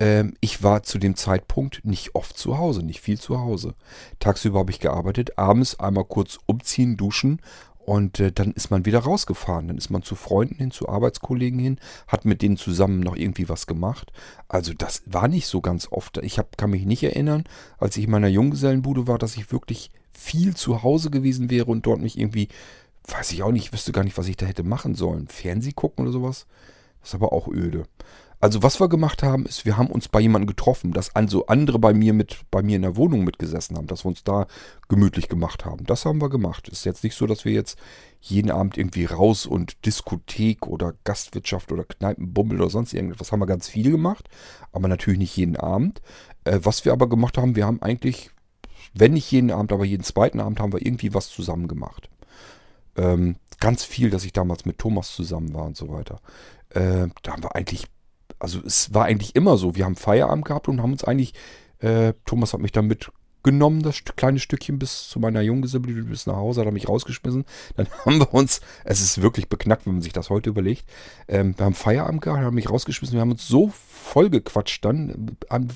ähm, 0.00 0.34
ich 0.40 0.62
war 0.62 0.82
zu 0.82 0.98
dem 0.98 1.16
Zeitpunkt 1.16 1.84
nicht 1.84 2.14
oft 2.14 2.36
zu 2.36 2.58
Hause, 2.58 2.82
nicht 2.82 3.00
viel 3.00 3.18
zu 3.18 3.40
Hause. 3.40 3.74
Tagsüber 4.20 4.60
habe 4.60 4.70
ich 4.70 4.80
gearbeitet, 4.80 5.38
abends 5.38 5.80
einmal 5.80 6.04
kurz 6.04 6.38
umziehen, 6.46 6.96
duschen 6.96 7.40
und 7.88 8.20
äh, 8.20 8.30
dann 8.30 8.52
ist 8.52 8.70
man 8.70 8.84
wieder 8.84 8.98
rausgefahren. 8.98 9.68
Dann 9.68 9.78
ist 9.78 9.88
man 9.88 10.02
zu 10.02 10.14
Freunden 10.14 10.56
hin, 10.56 10.70
zu 10.70 10.90
Arbeitskollegen 10.90 11.58
hin, 11.58 11.80
hat 12.06 12.26
mit 12.26 12.42
denen 12.42 12.58
zusammen 12.58 13.00
noch 13.00 13.16
irgendwie 13.16 13.48
was 13.48 13.66
gemacht. 13.66 14.12
Also 14.46 14.74
das 14.74 15.04
war 15.06 15.26
nicht 15.26 15.46
so 15.46 15.62
ganz 15.62 15.88
oft. 15.90 16.18
Ich 16.18 16.38
hab, 16.38 16.58
kann 16.58 16.68
mich 16.68 16.84
nicht 16.84 17.02
erinnern, 17.02 17.44
als 17.78 17.96
ich 17.96 18.04
in 18.04 18.10
meiner 18.10 18.28
Junggesellenbude 18.28 19.06
war, 19.06 19.16
dass 19.16 19.38
ich 19.38 19.52
wirklich 19.52 19.90
viel 20.12 20.54
zu 20.54 20.82
Hause 20.82 21.10
gewesen 21.10 21.48
wäre 21.48 21.64
und 21.64 21.86
dort 21.86 22.02
mich 22.02 22.18
irgendwie, 22.18 22.48
weiß 23.06 23.32
ich 23.32 23.42
auch 23.42 23.52
nicht, 23.52 23.72
wüsste 23.72 23.92
gar 23.92 24.04
nicht, 24.04 24.18
was 24.18 24.28
ich 24.28 24.36
da 24.36 24.44
hätte 24.44 24.64
machen 24.64 24.94
sollen. 24.94 25.26
Fernseh 25.28 25.72
gucken 25.72 26.04
oder 26.04 26.12
sowas. 26.12 26.46
Das 27.00 27.08
ist 27.10 27.14
aber 27.14 27.32
auch 27.32 27.48
öde. 27.48 27.84
Also 28.40 28.62
was 28.62 28.78
wir 28.78 28.88
gemacht 28.88 29.24
haben, 29.24 29.46
ist, 29.46 29.64
wir 29.64 29.76
haben 29.76 29.88
uns 29.88 30.08
bei 30.08 30.20
jemandem 30.20 30.46
getroffen, 30.46 30.92
dass 30.92 31.14
also 31.16 31.46
andere 31.46 31.80
bei 31.80 31.92
mir 31.92 32.12
mit 32.12 32.42
bei 32.52 32.62
mir 32.62 32.76
in 32.76 32.82
der 32.82 32.96
Wohnung 32.96 33.24
mitgesessen 33.24 33.76
haben, 33.76 33.88
dass 33.88 34.04
wir 34.04 34.10
uns 34.10 34.22
da 34.22 34.46
gemütlich 34.88 35.28
gemacht 35.28 35.64
haben. 35.64 35.84
Das 35.86 36.04
haben 36.04 36.20
wir 36.20 36.28
gemacht. 36.28 36.68
Ist 36.68 36.84
jetzt 36.84 37.02
nicht 37.02 37.16
so, 37.16 37.26
dass 37.26 37.44
wir 37.44 37.52
jetzt 37.52 37.78
jeden 38.20 38.52
Abend 38.52 38.78
irgendwie 38.78 39.06
raus 39.06 39.44
und 39.44 39.84
Diskothek 39.86 40.68
oder 40.68 40.94
Gastwirtschaft 41.02 41.72
oder 41.72 41.84
Kneipenbummel 41.84 42.60
oder 42.60 42.70
sonst 42.70 42.94
irgendwas 42.94 43.32
haben 43.32 43.40
wir 43.40 43.46
ganz 43.46 43.68
viel 43.68 43.90
gemacht, 43.90 44.28
aber 44.72 44.86
natürlich 44.86 45.18
nicht 45.18 45.36
jeden 45.36 45.56
Abend. 45.56 46.00
Äh, 46.44 46.60
was 46.62 46.84
wir 46.84 46.92
aber 46.92 47.08
gemacht 47.08 47.38
haben, 47.38 47.56
wir 47.56 47.66
haben 47.66 47.82
eigentlich, 47.82 48.30
wenn 48.94 49.14
nicht 49.14 49.30
jeden 49.32 49.50
Abend, 49.50 49.72
aber 49.72 49.84
jeden 49.84 50.04
zweiten 50.04 50.38
Abend 50.38 50.60
haben 50.60 50.72
wir 50.72 50.84
irgendwie 50.84 51.12
was 51.12 51.28
zusammen 51.28 51.66
gemacht. 51.66 52.08
Ähm, 52.96 53.36
ganz 53.58 53.82
viel, 53.82 54.10
dass 54.10 54.24
ich 54.24 54.32
damals 54.32 54.64
mit 54.64 54.78
Thomas 54.78 55.12
zusammen 55.12 55.52
war 55.54 55.64
und 55.64 55.76
so 55.76 55.88
weiter. 55.88 56.20
Äh, 56.70 57.08
da 57.22 57.32
haben 57.32 57.42
wir 57.42 57.56
eigentlich 57.56 57.86
also 58.38 58.60
es 58.64 58.92
war 58.94 59.06
eigentlich 59.06 59.34
immer 59.34 59.56
so. 59.56 59.74
Wir 59.74 59.84
haben 59.84 59.96
Feierabend 59.96 60.44
gehabt 60.44 60.68
und 60.68 60.82
haben 60.82 60.92
uns 60.92 61.04
eigentlich, 61.04 61.34
äh, 61.80 62.12
Thomas 62.24 62.52
hat 62.52 62.60
mich 62.60 62.72
dann 62.72 62.86
mitgenommen, 62.86 63.82
das 63.82 64.04
kleine 64.16 64.38
Stückchen 64.38 64.78
bis 64.78 65.08
zu 65.08 65.20
meiner 65.20 65.40
Junggeselle, 65.40 65.82
bis 65.82 66.26
nach 66.26 66.36
Hause, 66.36 66.60
hat 66.60 66.66
er 66.66 66.72
mich 66.72 66.88
rausgeschmissen. 66.88 67.44
Dann 67.76 67.88
haben 68.04 68.18
wir 68.18 68.32
uns, 68.34 68.60
es 68.84 69.00
ist 69.00 69.22
wirklich 69.22 69.48
beknackt, 69.48 69.86
wenn 69.86 69.94
man 69.94 70.02
sich 70.02 70.12
das 70.12 70.30
heute 70.30 70.50
überlegt, 70.50 70.84
ähm, 71.28 71.54
wir 71.56 71.66
haben 71.66 71.74
Feierabend 71.74 72.22
gehabt, 72.22 72.40
haben 72.40 72.54
mich 72.54 72.70
rausgeschmissen, 72.70 73.14
wir 73.14 73.20
haben 73.20 73.32
uns 73.32 73.46
so 73.46 73.68
voll 73.68 74.30
gequatscht 74.30 74.84
dann, 74.84 75.36
haben 75.50 75.68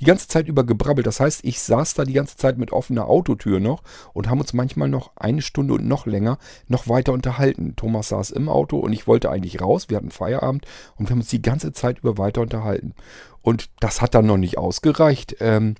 die 0.00 0.04
ganze 0.04 0.28
Zeit 0.28 0.48
über 0.48 0.64
gebrabbelt. 0.64 1.06
Das 1.06 1.20
heißt, 1.20 1.44
ich 1.44 1.60
saß 1.60 1.94
da 1.94 2.04
die 2.04 2.12
ganze 2.12 2.36
Zeit 2.36 2.58
mit 2.58 2.72
offener 2.72 3.08
Autotür 3.08 3.60
noch 3.60 3.82
und 4.12 4.28
haben 4.28 4.40
uns 4.40 4.52
manchmal 4.52 4.88
noch 4.88 5.10
eine 5.16 5.42
Stunde 5.42 5.74
und 5.74 5.86
noch 5.86 6.06
länger 6.06 6.38
noch 6.66 6.88
weiter 6.88 7.12
unterhalten. 7.12 7.74
Thomas 7.76 8.08
saß 8.08 8.30
im 8.30 8.48
Auto 8.48 8.78
und 8.78 8.92
ich 8.92 9.06
wollte 9.06 9.30
eigentlich 9.30 9.60
raus. 9.60 9.88
Wir 9.88 9.96
hatten 9.96 10.10
Feierabend 10.10 10.66
und 10.96 11.08
wir 11.08 11.12
haben 11.12 11.20
uns 11.20 11.30
die 11.30 11.42
ganze 11.42 11.72
Zeit 11.72 11.98
über 11.98 12.18
weiter 12.18 12.40
unterhalten. 12.40 12.94
Und 13.42 13.70
das 13.80 14.00
hat 14.00 14.14
dann 14.14 14.26
noch 14.26 14.36
nicht 14.36 14.58
ausgereicht. 14.58 15.36
Ähm, 15.40 15.74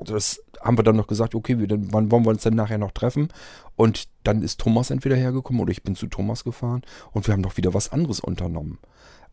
das 0.00 0.40
haben 0.60 0.78
wir 0.78 0.82
dann 0.82 0.96
noch 0.96 1.06
gesagt, 1.06 1.34
okay, 1.34 1.58
wir, 1.58 1.68
dann, 1.68 1.92
wann 1.92 2.10
wollen 2.10 2.24
wir 2.24 2.30
uns 2.30 2.42
denn 2.42 2.54
nachher 2.54 2.78
noch 2.78 2.92
treffen? 2.92 3.28
Und 3.76 4.08
dann 4.24 4.42
ist 4.42 4.60
Thomas 4.60 4.90
entweder 4.90 5.16
hergekommen 5.16 5.62
oder 5.62 5.70
ich 5.70 5.82
bin 5.82 5.96
zu 5.96 6.06
Thomas 6.06 6.44
gefahren 6.44 6.82
und 7.12 7.26
wir 7.26 7.32
haben 7.32 7.42
noch 7.42 7.56
wieder 7.56 7.74
was 7.74 7.92
anderes 7.92 8.20
unternommen. 8.20 8.78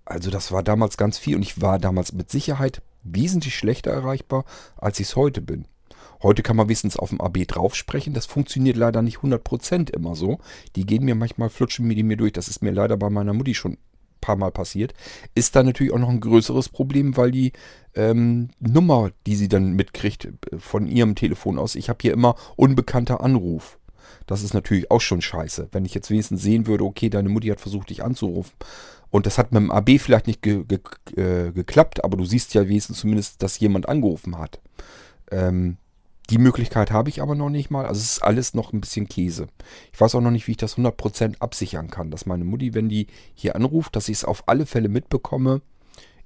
Also 0.06 0.30
das 0.30 0.52
war 0.52 0.64
damals 0.64 0.98
ganz 0.98 1.18
viel 1.18 1.36
und 1.36 1.42
ich 1.42 1.62
war 1.62 1.80
damals 1.80 2.14
mit 2.14 2.30
Sicherheit 2.30 2.82
wesentlich 3.04 3.56
schlechter 3.56 3.92
erreichbar, 3.92 4.46
als 4.78 5.00
ich 5.00 5.08
es 5.08 5.16
heute 5.16 5.42
bin. 5.42 5.66
Heute 6.22 6.42
kann 6.42 6.56
man 6.56 6.68
wenigstens 6.68 6.96
auf 6.96 7.10
dem 7.10 7.20
AB 7.20 7.46
drauf 7.48 7.76
sprechen. 7.76 8.14
Das 8.14 8.26
funktioniert 8.26 8.78
leider 8.78 9.02
nicht 9.02 9.18
100% 9.18 9.94
immer 9.94 10.16
so. 10.16 10.40
Die 10.76 10.86
gehen 10.86 11.04
mir 11.04 11.16
manchmal, 11.16 11.50
flutschen 11.50 11.86
mir 11.86 11.96
die 11.96 12.04
mir 12.04 12.16
durch. 12.16 12.32
Das 12.32 12.48
ist 12.48 12.62
mir 12.62 12.72
leider 12.72 12.96
bei 12.96 13.10
meiner 13.10 13.34
Mutti 13.34 13.54
schon 13.54 13.74
ein 13.74 13.78
paar 14.22 14.38
Mal 14.38 14.52
passiert. 14.52 14.94
Ist 15.36 15.56
da 15.56 15.64
natürlich 15.64 15.92
auch 15.92 16.00
noch 16.00 16.10
ein 16.10 16.22
größeres 16.22 16.70
Problem, 16.70 17.18
weil 17.18 17.32
die 17.32 17.52
ähm, 17.94 18.52
Nummer, 18.60 19.12
die 19.28 19.36
sie 19.36 19.50
dann 19.50 19.74
mitkriegt 19.74 20.26
äh, 20.26 20.60
von 20.60 20.88
ihrem 20.88 21.16
Telefon 21.16 21.60
aus, 21.60 21.76
ich 21.76 21.90
habe 21.90 22.00
hier 22.02 22.14
immer 22.14 22.36
unbekannter 22.56 23.20
Anruf. 23.20 23.78
Das 24.26 24.44
ist 24.44 24.54
natürlich 24.54 24.92
auch 24.92 25.02
schon 25.02 25.22
scheiße. 25.22 25.70
Wenn 25.72 25.86
ich 25.86 25.94
jetzt 25.94 26.10
wenigstens 26.10 26.42
sehen 26.42 26.68
würde, 26.68 26.84
okay, 26.84 27.10
deine 27.10 27.30
Mutti 27.30 27.48
hat 27.48 27.62
versucht, 27.62 27.90
dich 27.90 28.04
anzurufen 28.04 28.54
und 29.14 29.26
das 29.26 29.38
hat 29.38 29.52
mit 29.52 29.62
dem 29.62 29.72
AB 29.72 30.00
vielleicht 30.00 30.28
nicht 30.28 30.42
ge 30.42 30.64
ge 30.66 30.80
äh, 31.16 31.52
geklappt, 31.52 32.04
aber 32.04 32.18
du 32.18 32.26
siehst 32.26 32.54
ja 32.56 32.68
wenigstens 32.68 32.98
zumindest, 32.98 33.44
dass 33.44 33.60
jemand 33.60 33.88
angerufen 33.88 34.40
hat. 34.40 34.60
Ähm, 35.30 35.78
die 36.30 36.38
Möglichkeit 36.38 36.92
habe 36.92 37.10
ich 37.10 37.22
aber 37.22 37.36
noch 37.36 37.50
nicht 37.50 37.70
mal. 37.70 37.86
Also 37.86 38.00
es 38.00 38.14
ist 38.14 38.24
alles 38.24 38.54
noch 38.54 38.74
ein 38.74 38.82
bisschen 38.82 39.08
Käse. 39.08 39.48
Ich 39.92 40.02
weiß 40.02 40.16
auch 40.16 40.22
noch 40.22 40.32
nicht, 40.32 40.48
wie 40.48 40.52
ich 40.52 40.58
das 40.58 40.78
100% 40.78 41.36
absichern 41.40 41.90
kann. 41.90 42.10
Dass 42.10 42.26
meine 42.26 42.44
Mutti, 42.44 42.74
wenn 42.74 42.90
die 42.90 43.08
hier 43.36 43.56
anruft, 43.56 43.96
dass 43.96 44.10
ich 44.10 44.18
es 44.18 44.26
auf 44.26 44.48
alle 44.48 44.66
Fälle 44.66 44.90
mitbekomme, 44.90 45.62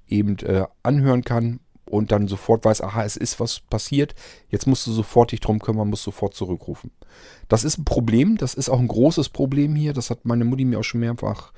eben 0.07 0.37
äh, 0.39 0.65
anhören 0.83 1.23
kann 1.23 1.59
und 1.87 2.11
dann 2.11 2.27
sofort 2.27 2.65
weiß, 2.65 2.81
aha, 2.81 3.03
es 3.03 3.17
ist 3.17 3.39
was 3.39 3.59
passiert. 3.59 4.15
Jetzt 4.49 4.67
musst 4.67 4.85
du 4.87 4.91
sofort 4.91 5.31
dich 5.31 5.39
drum 5.39 5.59
kümmern, 5.59 5.89
musst 5.89 6.03
sofort 6.03 6.33
zurückrufen. 6.33 6.91
Das 7.47 7.63
ist 7.63 7.77
ein 7.77 7.85
Problem. 7.85 8.37
Das 8.37 8.53
ist 8.53 8.69
auch 8.69 8.79
ein 8.79 8.87
großes 8.87 9.29
Problem 9.29 9.75
hier. 9.75 9.93
Das 9.93 10.09
hat 10.09 10.25
meine 10.25 10.45
Mutti 10.45 10.65
mir 10.65 10.79
auch 10.79 10.83
schon 10.83 10.99
mehrfach 10.99 11.51
äh, 11.51 11.55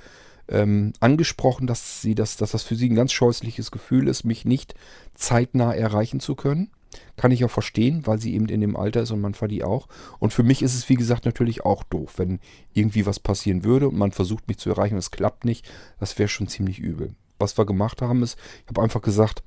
ähm, 0.50 0.94
angesprochen, 1.00 1.68
dass 1.68 2.02
sie 2.02 2.16
das, 2.16 2.38
dass 2.38 2.52
das 2.52 2.64
für 2.64 2.76
sie 2.76 2.90
ein 2.90 2.96
ganz 2.96 3.12
scheußliches 3.12 3.72
Gefühl 3.72 4.08
ist, 4.08 4.24
mich 4.24 4.46
nicht 4.46 4.74
zeitnah 5.14 5.74
erreichen 5.74 6.20
zu 6.20 6.36
können. 6.36 6.72
Kann 7.18 7.32
ich 7.32 7.46
auch 7.46 7.52
verstehen, 7.52 8.08
weil 8.08 8.20
sie 8.20 8.34
eben 8.34 8.50
in 8.50 8.62
dem 8.62 8.76
Alter 8.76 9.04
ist 9.04 9.12
und 9.12 9.22
man 9.22 9.36
die 9.48 9.64
auch. 9.64 9.88
Und 10.18 10.34
für 10.34 10.42
mich 10.42 10.64
ist 10.64 10.74
es, 10.74 10.90
wie 10.90 10.96
gesagt, 10.96 11.26
natürlich 11.26 11.64
auch 11.64 11.84
doof, 11.84 12.14
wenn 12.18 12.40
irgendwie 12.74 13.06
was 13.06 13.20
passieren 13.20 13.64
würde 13.64 13.88
und 13.88 13.98
man 13.98 14.12
versucht 14.12 14.48
mich 14.48 14.58
zu 14.58 14.72
erreichen 14.72 14.96
und 14.96 15.00
es 15.00 15.12
klappt 15.12 15.46
nicht. 15.46 15.70
Das 16.00 16.18
wäre 16.18 16.30
schon 16.30 16.48
ziemlich 16.48 16.80
übel. 16.80 17.14
Was 17.38 17.58
wir 17.58 17.66
gemacht 17.66 18.02
haben, 18.02 18.24
ist, 18.24 18.40
ich 18.64 18.70
habe 18.70 18.82
einfach 18.82 19.02
gesagt, 19.02 19.44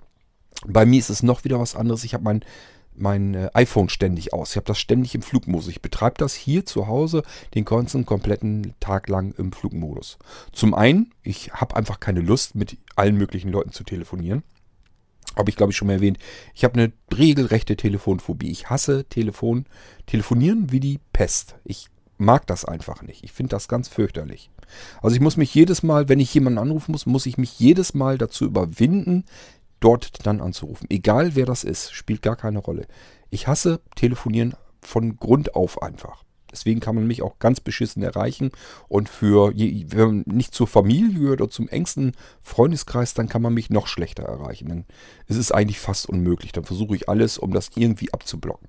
bei 0.66 0.86
mir 0.86 0.98
ist 0.98 1.10
es 1.10 1.22
noch 1.22 1.44
wieder 1.44 1.58
was 1.60 1.76
anderes. 1.76 2.04
Ich 2.04 2.14
habe 2.14 2.24
mein 2.24 2.44
mein 2.94 3.34
äh, 3.34 3.50
iPhone 3.54 3.88
ständig 3.88 4.32
aus. 4.32 4.50
Ich 4.50 4.56
habe 4.56 4.66
das 4.66 4.78
ständig 4.78 5.14
im 5.14 5.22
Flugmodus. 5.22 5.68
Ich 5.68 5.82
betreibe 5.82 6.16
das 6.18 6.34
hier 6.34 6.66
zu 6.66 6.86
Hause 6.86 7.22
den 7.54 7.64
ganzen 7.64 8.04
kompletten 8.04 8.74
Tag 8.80 9.08
lang 9.08 9.34
im 9.38 9.52
Flugmodus. 9.52 10.18
Zum 10.52 10.74
einen, 10.74 11.12
ich 11.22 11.52
habe 11.52 11.76
einfach 11.76 12.00
keine 12.00 12.20
Lust, 12.20 12.54
mit 12.54 12.76
allen 12.96 13.16
möglichen 13.16 13.50
Leuten 13.50 13.72
zu 13.72 13.84
telefonieren. 13.84 14.42
Habe 15.36 15.48
ich, 15.48 15.56
glaube 15.56 15.72
ich, 15.72 15.76
schon 15.76 15.88
mal 15.88 15.94
erwähnt. 15.94 16.18
Ich 16.54 16.64
habe 16.64 16.74
eine 16.74 16.92
regelrechte 17.16 17.76
Telefonphobie. 17.76 18.50
Ich 18.50 18.68
hasse 18.68 19.04
Telefon, 19.04 19.64
telefonieren 20.06 20.70
wie 20.70 20.80
die 20.80 21.00
Pest. 21.14 21.56
Ich 21.64 21.88
mag 22.18 22.46
das 22.46 22.66
einfach 22.66 23.02
nicht. 23.02 23.24
Ich 23.24 23.32
finde 23.32 23.50
das 23.50 23.68
ganz 23.68 23.88
fürchterlich. 23.88 24.50
Also 25.00 25.16
ich 25.16 25.22
muss 25.22 25.36
mich 25.36 25.54
jedes 25.54 25.82
Mal, 25.82 26.08
wenn 26.08 26.20
ich 26.20 26.32
jemanden 26.34 26.58
anrufen 26.58 26.92
muss, 26.92 27.06
muss 27.06 27.26
ich 27.26 27.38
mich 27.38 27.58
jedes 27.58 27.94
Mal 27.94 28.18
dazu 28.18 28.44
überwinden, 28.44 29.24
dort 29.82 30.26
dann 30.26 30.40
anzurufen. 30.40 30.86
Egal 30.90 31.34
wer 31.34 31.46
das 31.46 31.64
ist, 31.64 31.92
spielt 31.92 32.22
gar 32.22 32.36
keine 32.36 32.58
Rolle. 32.58 32.86
Ich 33.30 33.46
hasse 33.46 33.80
Telefonieren 33.94 34.54
von 34.80 35.16
Grund 35.16 35.54
auf 35.54 35.82
einfach. 35.82 36.24
Deswegen 36.50 36.80
kann 36.80 36.94
man 36.94 37.06
mich 37.06 37.22
auch 37.22 37.38
ganz 37.38 37.60
beschissen 37.60 38.02
erreichen. 38.02 38.50
Und 38.88 39.08
für, 39.08 39.52
wenn 39.56 40.06
man 40.06 40.24
nicht 40.26 40.54
zur 40.54 40.66
Familie 40.66 41.18
gehört 41.18 41.40
oder 41.40 41.50
zum 41.50 41.68
engsten 41.68 42.12
Freundeskreis, 42.42 43.14
dann 43.14 43.28
kann 43.28 43.42
man 43.42 43.54
mich 43.54 43.70
noch 43.70 43.86
schlechter 43.86 44.24
erreichen. 44.24 44.68
Dann 44.68 44.84
ist 45.26 45.38
es 45.38 45.50
eigentlich 45.50 45.80
fast 45.80 46.06
unmöglich. 46.08 46.52
Dann 46.52 46.64
versuche 46.64 46.94
ich 46.94 47.08
alles, 47.08 47.38
um 47.38 47.52
das 47.52 47.70
irgendwie 47.74 48.12
abzublocken. 48.12 48.68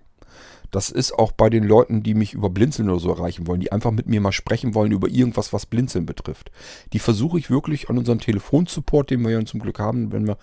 Das 0.72 0.90
ist 0.90 1.14
auch 1.14 1.32
bei 1.32 1.52
den 1.52 1.66
Leuten, 1.66 2.02
die 2.02 2.16
mich 2.16 2.34
über 2.34 2.50
Blinzeln 2.50 2.90
oder 2.90 3.00
so 3.00 3.12
erreichen 3.12 3.46
wollen, 3.46 3.60
die 3.60 3.72
einfach 3.72 3.92
mit 3.92 4.08
mir 4.08 4.20
mal 4.20 4.32
sprechen 4.32 4.74
wollen 4.74 4.92
über 4.92 5.08
irgendwas, 5.08 5.54
was 5.54 5.68
Blinzeln 5.68 6.08
betrifft. 6.08 6.52
Die 6.94 7.00
versuche 7.00 7.38
ich 7.38 7.52
wirklich 7.52 7.92
an 7.92 8.00
unserem 8.00 8.20
Telefonsupport, 8.20 9.12
den 9.12 9.22
wir 9.22 9.30
ja 9.30 9.46
zum 9.46 9.60
Glück 9.60 9.78
haben, 9.78 10.12
wenn 10.12 10.26
wir 10.26 10.40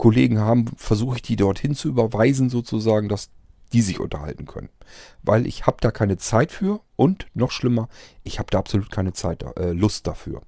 Kollegen 0.00 0.38
haben, 0.38 0.64
versuche 0.78 1.16
ich 1.16 1.22
die 1.22 1.36
dorthin 1.36 1.74
zu 1.74 1.88
überweisen, 1.88 2.48
sozusagen, 2.48 3.10
dass 3.10 3.28
die 3.74 3.82
sich 3.82 4.00
unterhalten 4.00 4.46
können. 4.46 4.70
Weil 5.22 5.46
ich 5.46 5.66
habe 5.66 5.76
da 5.78 5.90
keine 5.90 6.16
Zeit 6.16 6.52
für 6.52 6.80
und 6.96 7.26
noch 7.34 7.50
schlimmer, 7.50 7.90
ich 8.24 8.38
habe 8.38 8.48
da 8.50 8.58
absolut 8.58 8.90
keine 8.90 9.12
Zeit, 9.12 9.44
äh, 9.58 9.72
Lust 9.72 10.06
dafür. 10.06 10.40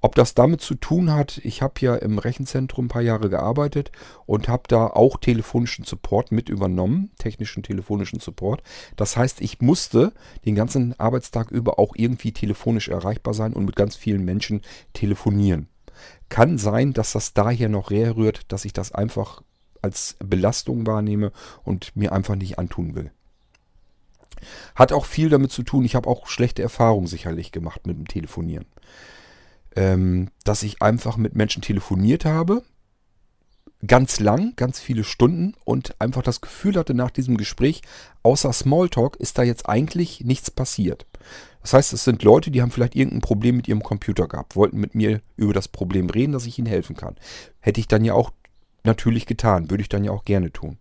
Ob 0.00 0.14
das 0.14 0.34
damit 0.34 0.60
zu 0.60 0.76
tun 0.76 1.12
hat, 1.12 1.38
ich 1.38 1.62
habe 1.62 1.74
ja 1.80 1.96
im 1.96 2.18
Rechenzentrum 2.18 2.84
ein 2.84 2.88
paar 2.88 3.02
Jahre 3.02 3.28
gearbeitet 3.28 3.90
und 4.24 4.46
habe 4.46 4.62
da 4.68 4.86
auch 4.86 5.16
telefonischen 5.16 5.84
Support 5.84 6.30
mit 6.30 6.48
übernommen, 6.48 7.10
technischen 7.18 7.64
telefonischen 7.64 8.20
Support. 8.20 8.62
Das 8.94 9.16
heißt, 9.16 9.40
ich 9.40 9.60
musste 9.60 10.12
den 10.44 10.54
ganzen 10.54 10.98
Arbeitstag 11.00 11.50
über 11.50 11.80
auch 11.80 11.96
irgendwie 11.96 12.30
telefonisch 12.30 12.86
erreichbar 12.86 13.34
sein 13.34 13.52
und 13.52 13.64
mit 13.64 13.74
ganz 13.74 13.96
vielen 13.96 14.24
Menschen 14.24 14.62
telefonieren. 14.92 15.68
Kann 16.28 16.58
sein, 16.58 16.92
dass 16.92 17.12
das 17.12 17.34
daher 17.34 17.68
noch 17.68 17.90
herrührt, 17.90 18.50
dass 18.52 18.64
ich 18.64 18.72
das 18.72 18.92
einfach 18.92 19.42
als 19.82 20.16
Belastung 20.18 20.86
wahrnehme 20.86 21.32
und 21.64 21.94
mir 21.94 22.12
einfach 22.12 22.34
nicht 22.34 22.58
antun 22.58 22.94
will. 22.94 23.12
Hat 24.74 24.92
auch 24.92 25.06
viel 25.06 25.28
damit 25.28 25.52
zu 25.52 25.62
tun, 25.62 25.84
ich 25.84 25.94
habe 25.94 26.08
auch 26.08 26.26
schlechte 26.26 26.62
Erfahrungen 26.62 27.06
sicherlich 27.06 27.52
gemacht 27.52 27.86
mit 27.86 27.96
dem 27.96 28.08
Telefonieren. 28.08 28.66
Ähm, 29.74 30.30
dass 30.44 30.62
ich 30.62 30.82
einfach 30.82 31.16
mit 31.16 31.34
Menschen 31.34 31.62
telefoniert 31.62 32.24
habe, 32.24 32.62
ganz 33.86 34.20
lang, 34.20 34.54
ganz 34.56 34.80
viele 34.80 35.04
Stunden 35.04 35.54
und 35.64 36.00
einfach 36.00 36.22
das 36.22 36.40
Gefühl 36.40 36.76
hatte 36.76 36.94
nach 36.94 37.10
diesem 37.10 37.36
Gespräch, 37.36 37.82
außer 38.22 38.52
Smalltalk 38.52 39.16
ist 39.16 39.38
da 39.38 39.42
jetzt 39.42 39.68
eigentlich 39.68 40.24
nichts 40.24 40.50
passiert. 40.50 41.06
Das 41.62 41.72
heißt, 41.72 41.92
es 41.92 42.04
sind 42.04 42.22
Leute, 42.22 42.50
die 42.50 42.62
haben 42.62 42.70
vielleicht 42.70 42.94
irgendein 42.94 43.22
Problem 43.22 43.56
mit 43.56 43.68
ihrem 43.68 43.82
Computer 43.82 44.28
gehabt, 44.28 44.56
wollten 44.56 44.78
mit 44.78 44.94
mir 44.94 45.20
über 45.36 45.52
das 45.52 45.68
Problem 45.68 46.08
reden, 46.08 46.32
dass 46.32 46.46
ich 46.46 46.58
ihnen 46.58 46.68
helfen 46.68 46.96
kann. 46.96 47.16
Hätte 47.60 47.80
ich 47.80 47.88
dann 47.88 48.04
ja 48.04 48.14
auch 48.14 48.30
natürlich 48.84 49.26
getan, 49.26 49.68
würde 49.68 49.82
ich 49.82 49.88
dann 49.88 50.04
ja 50.04 50.12
auch 50.12 50.24
gerne 50.24 50.52
tun. 50.52 50.78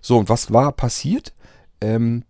So, 0.00 0.18
und 0.18 0.28
was 0.28 0.52
war 0.52 0.72
passiert? 0.72 1.34
Ähm, 1.80 2.24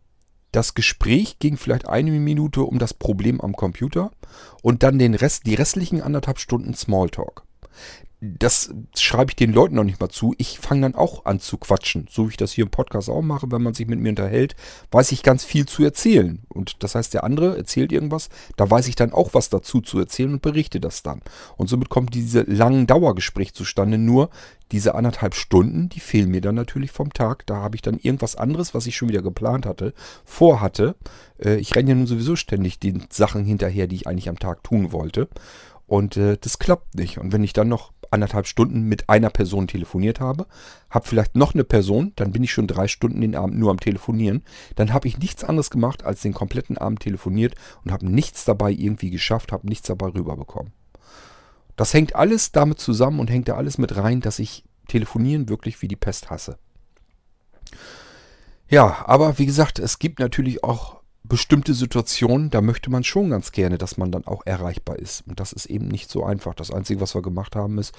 das 0.52 0.74
Gespräch 0.74 1.38
ging 1.38 1.56
vielleicht 1.56 1.88
eine 1.88 2.12
Minute 2.12 2.62
um 2.62 2.78
das 2.78 2.94
Problem 2.94 3.40
am 3.40 3.54
Computer 3.54 4.10
und 4.62 4.82
dann 4.82 4.98
den 4.98 5.14
Rest, 5.14 5.46
die 5.46 5.54
restlichen 5.54 6.00
anderthalb 6.00 6.38
Stunden 6.38 6.74
Smalltalk. 6.74 7.42
Das 8.20 8.72
schreibe 8.96 9.32
ich 9.32 9.36
den 9.36 9.52
Leuten 9.52 9.74
noch 9.74 9.84
nicht 9.84 10.00
mal 10.00 10.08
zu. 10.08 10.34
Ich 10.38 10.58
fange 10.58 10.80
dann 10.82 10.94
auch 10.94 11.26
an 11.26 11.38
zu 11.38 11.58
quatschen. 11.58 12.06
So 12.10 12.26
wie 12.26 12.30
ich 12.30 12.36
das 12.38 12.52
hier 12.52 12.64
im 12.64 12.70
Podcast 12.70 13.10
auch 13.10 13.20
mache, 13.20 13.50
wenn 13.50 13.62
man 13.62 13.74
sich 13.74 13.86
mit 13.86 14.00
mir 14.00 14.08
unterhält, 14.08 14.56
weiß 14.90 15.12
ich 15.12 15.22
ganz 15.22 15.44
viel 15.44 15.66
zu 15.66 15.84
erzählen. 15.84 16.40
Und 16.48 16.82
das 16.82 16.94
heißt, 16.94 17.12
der 17.12 17.24
andere 17.24 17.58
erzählt 17.58 17.92
irgendwas, 17.92 18.30
da 18.56 18.70
weiß 18.70 18.88
ich 18.88 18.96
dann 18.96 19.12
auch 19.12 19.34
was 19.34 19.50
dazu 19.50 19.82
zu 19.82 19.98
erzählen 19.98 20.32
und 20.32 20.42
berichte 20.42 20.80
das 20.80 21.02
dann. 21.02 21.20
Und 21.58 21.68
somit 21.68 21.90
kommt 21.90 22.14
diese 22.14 22.42
langen 22.42 22.86
Dauergespräche 22.86 23.52
zustande. 23.52 23.98
Nur 23.98 24.30
diese 24.72 24.94
anderthalb 24.94 25.34
Stunden, 25.34 25.90
die 25.90 26.00
fehlen 26.00 26.30
mir 26.30 26.40
dann 26.40 26.54
natürlich 26.54 26.92
vom 26.92 27.12
Tag. 27.12 27.44
Da 27.46 27.56
habe 27.56 27.76
ich 27.76 27.82
dann 27.82 27.98
irgendwas 27.98 28.34
anderes, 28.34 28.72
was 28.72 28.86
ich 28.86 28.96
schon 28.96 29.10
wieder 29.10 29.22
geplant 29.22 29.66
hatte, 29.66 29.92
vorhatte. 30.24 30.96
Äh, 31.38 31.56
ich 31.56 31.74
renne 31.76 31.90
ja 31.90 31.94
nun 31.94 32.06
sowieso 32.06 32.34
ständig 32.34 32.80
den 32.80 33.06
Sachen 33.10 33.44
hinterher, 33.44 33.86
die 33.86 33.96
ich 33.96 34.06
eigentlich 34.06 34.30
am 34.30 34.38
Tag 34.38 34.64
tun 34.64 34.90
wollte. 34.90 35.28
Und 35.86 36.16
äh, 36.16 36.36
das 36.40 36.58
klappt 36.58 36.96
nicht. 36.96 37.18
Und 37.18 37.32
wenn 37.32 37.44
ich 37.44 37.52
dann 37.52 37.68
noch 37.68 37.92
anderthalb 38.12 38.46
Stunden 38.46 38.82
mit 38.82 39.08
einer 39.08 39.30
Person 39.30 39.66
telefoniert 39.66 40.20
habe, 40.20 40.46
habe 40.90 41.06
vielleicht 41.06 41.36
noch 41.36 41.54
eine 41.54 41.64
Person, 41.64 42.12
dann 42.16 42.32
bin 42.32 42.44
ich 42.44 42.52
schon 42.52 42.66
drei 42.66 42.88
Stunden 42.88 43.20
den 43.20 43.34
Abend 43.34 43.58
nur 43.58 43.70
am 43.70 43.80
Telefonieren. 43.80 44.42
Dann 44.74 44.92
habe 44.92 45.08
ich 45.08 45.18
nichts 45.18 45.44
anderes 45.44 45.70
gemacht, 45.70 46.04
als 46.04 46.22
den 46.22 46.34
kompletten 46.34 46.78
Abend 46.78 47.00
telefoniert 47.00 47.54
und 47.84 47.92
habe 47.92 48.06
nichts 48.06 48.44
dabei 48.44 48.70
irgendwie 48.70 49.10
geschafft, 49.10 49.52
habe 49.52 49.68
nichts 49.68 49.88
dabei 49.88 50.08
rüberbekommen. 50.08 50.72
Das 51.76 51.92
hängt 51.92 52.16
alles 52.16 52.52
damit 52.52 52.80
zusammen 52.80 53.20
und 53.20 53.30
hängt 53.30 53.48
da 53.48 53.56
alles 53.56 53.78
mit 53.78 53.96
rein, 53.96 54.20
dass 54.20 54.38
ich 54.38 54.64
Telefonieren 54.88 55.48
wirklich 55.48 55.82
wie 55.82 55.88
die 55.88 55.96
Pest 55.96 56.30
hasse. 56.30 56.58
Ja, 58.68 59.04
aber 59.06 59.38
wie 59.38 59.46
gesagt, 59.46 59.78
es 59.78 59.98
gibt 59.98 60.18
natürlich 60.20 60.62
auch 60.64 61.00
bestimmte 61.28 61.74
Situationen, 61.74 62.50
da 62.50 62.60
möchte 62.60 62.90
man 62.90 63.04
schon 63.04 63.30
ganz 63.30 63.52
gerne, 63.52 63.78
dass 63.78 63.96
man 63.96 64.10
dann 64.10 64.26
auch 64.26 64.44
erreichbar 64.46 64.98
ist. 64.98 65.26
Und 65.26 65.40
das 65.40 65.52
ist 65.52 65.66
eben 65.66 65.88
nicht 65.88 66.10
so 66.10 66.24
einfach. 66.24 66.54
Das 66.54 66.70
Einzige, 66.70 67.00
was 67.00 67.14
wir 67.14 67.22
gemacht 67.22 67.56
haben, 67.56 67.78
ist 67.78 67.94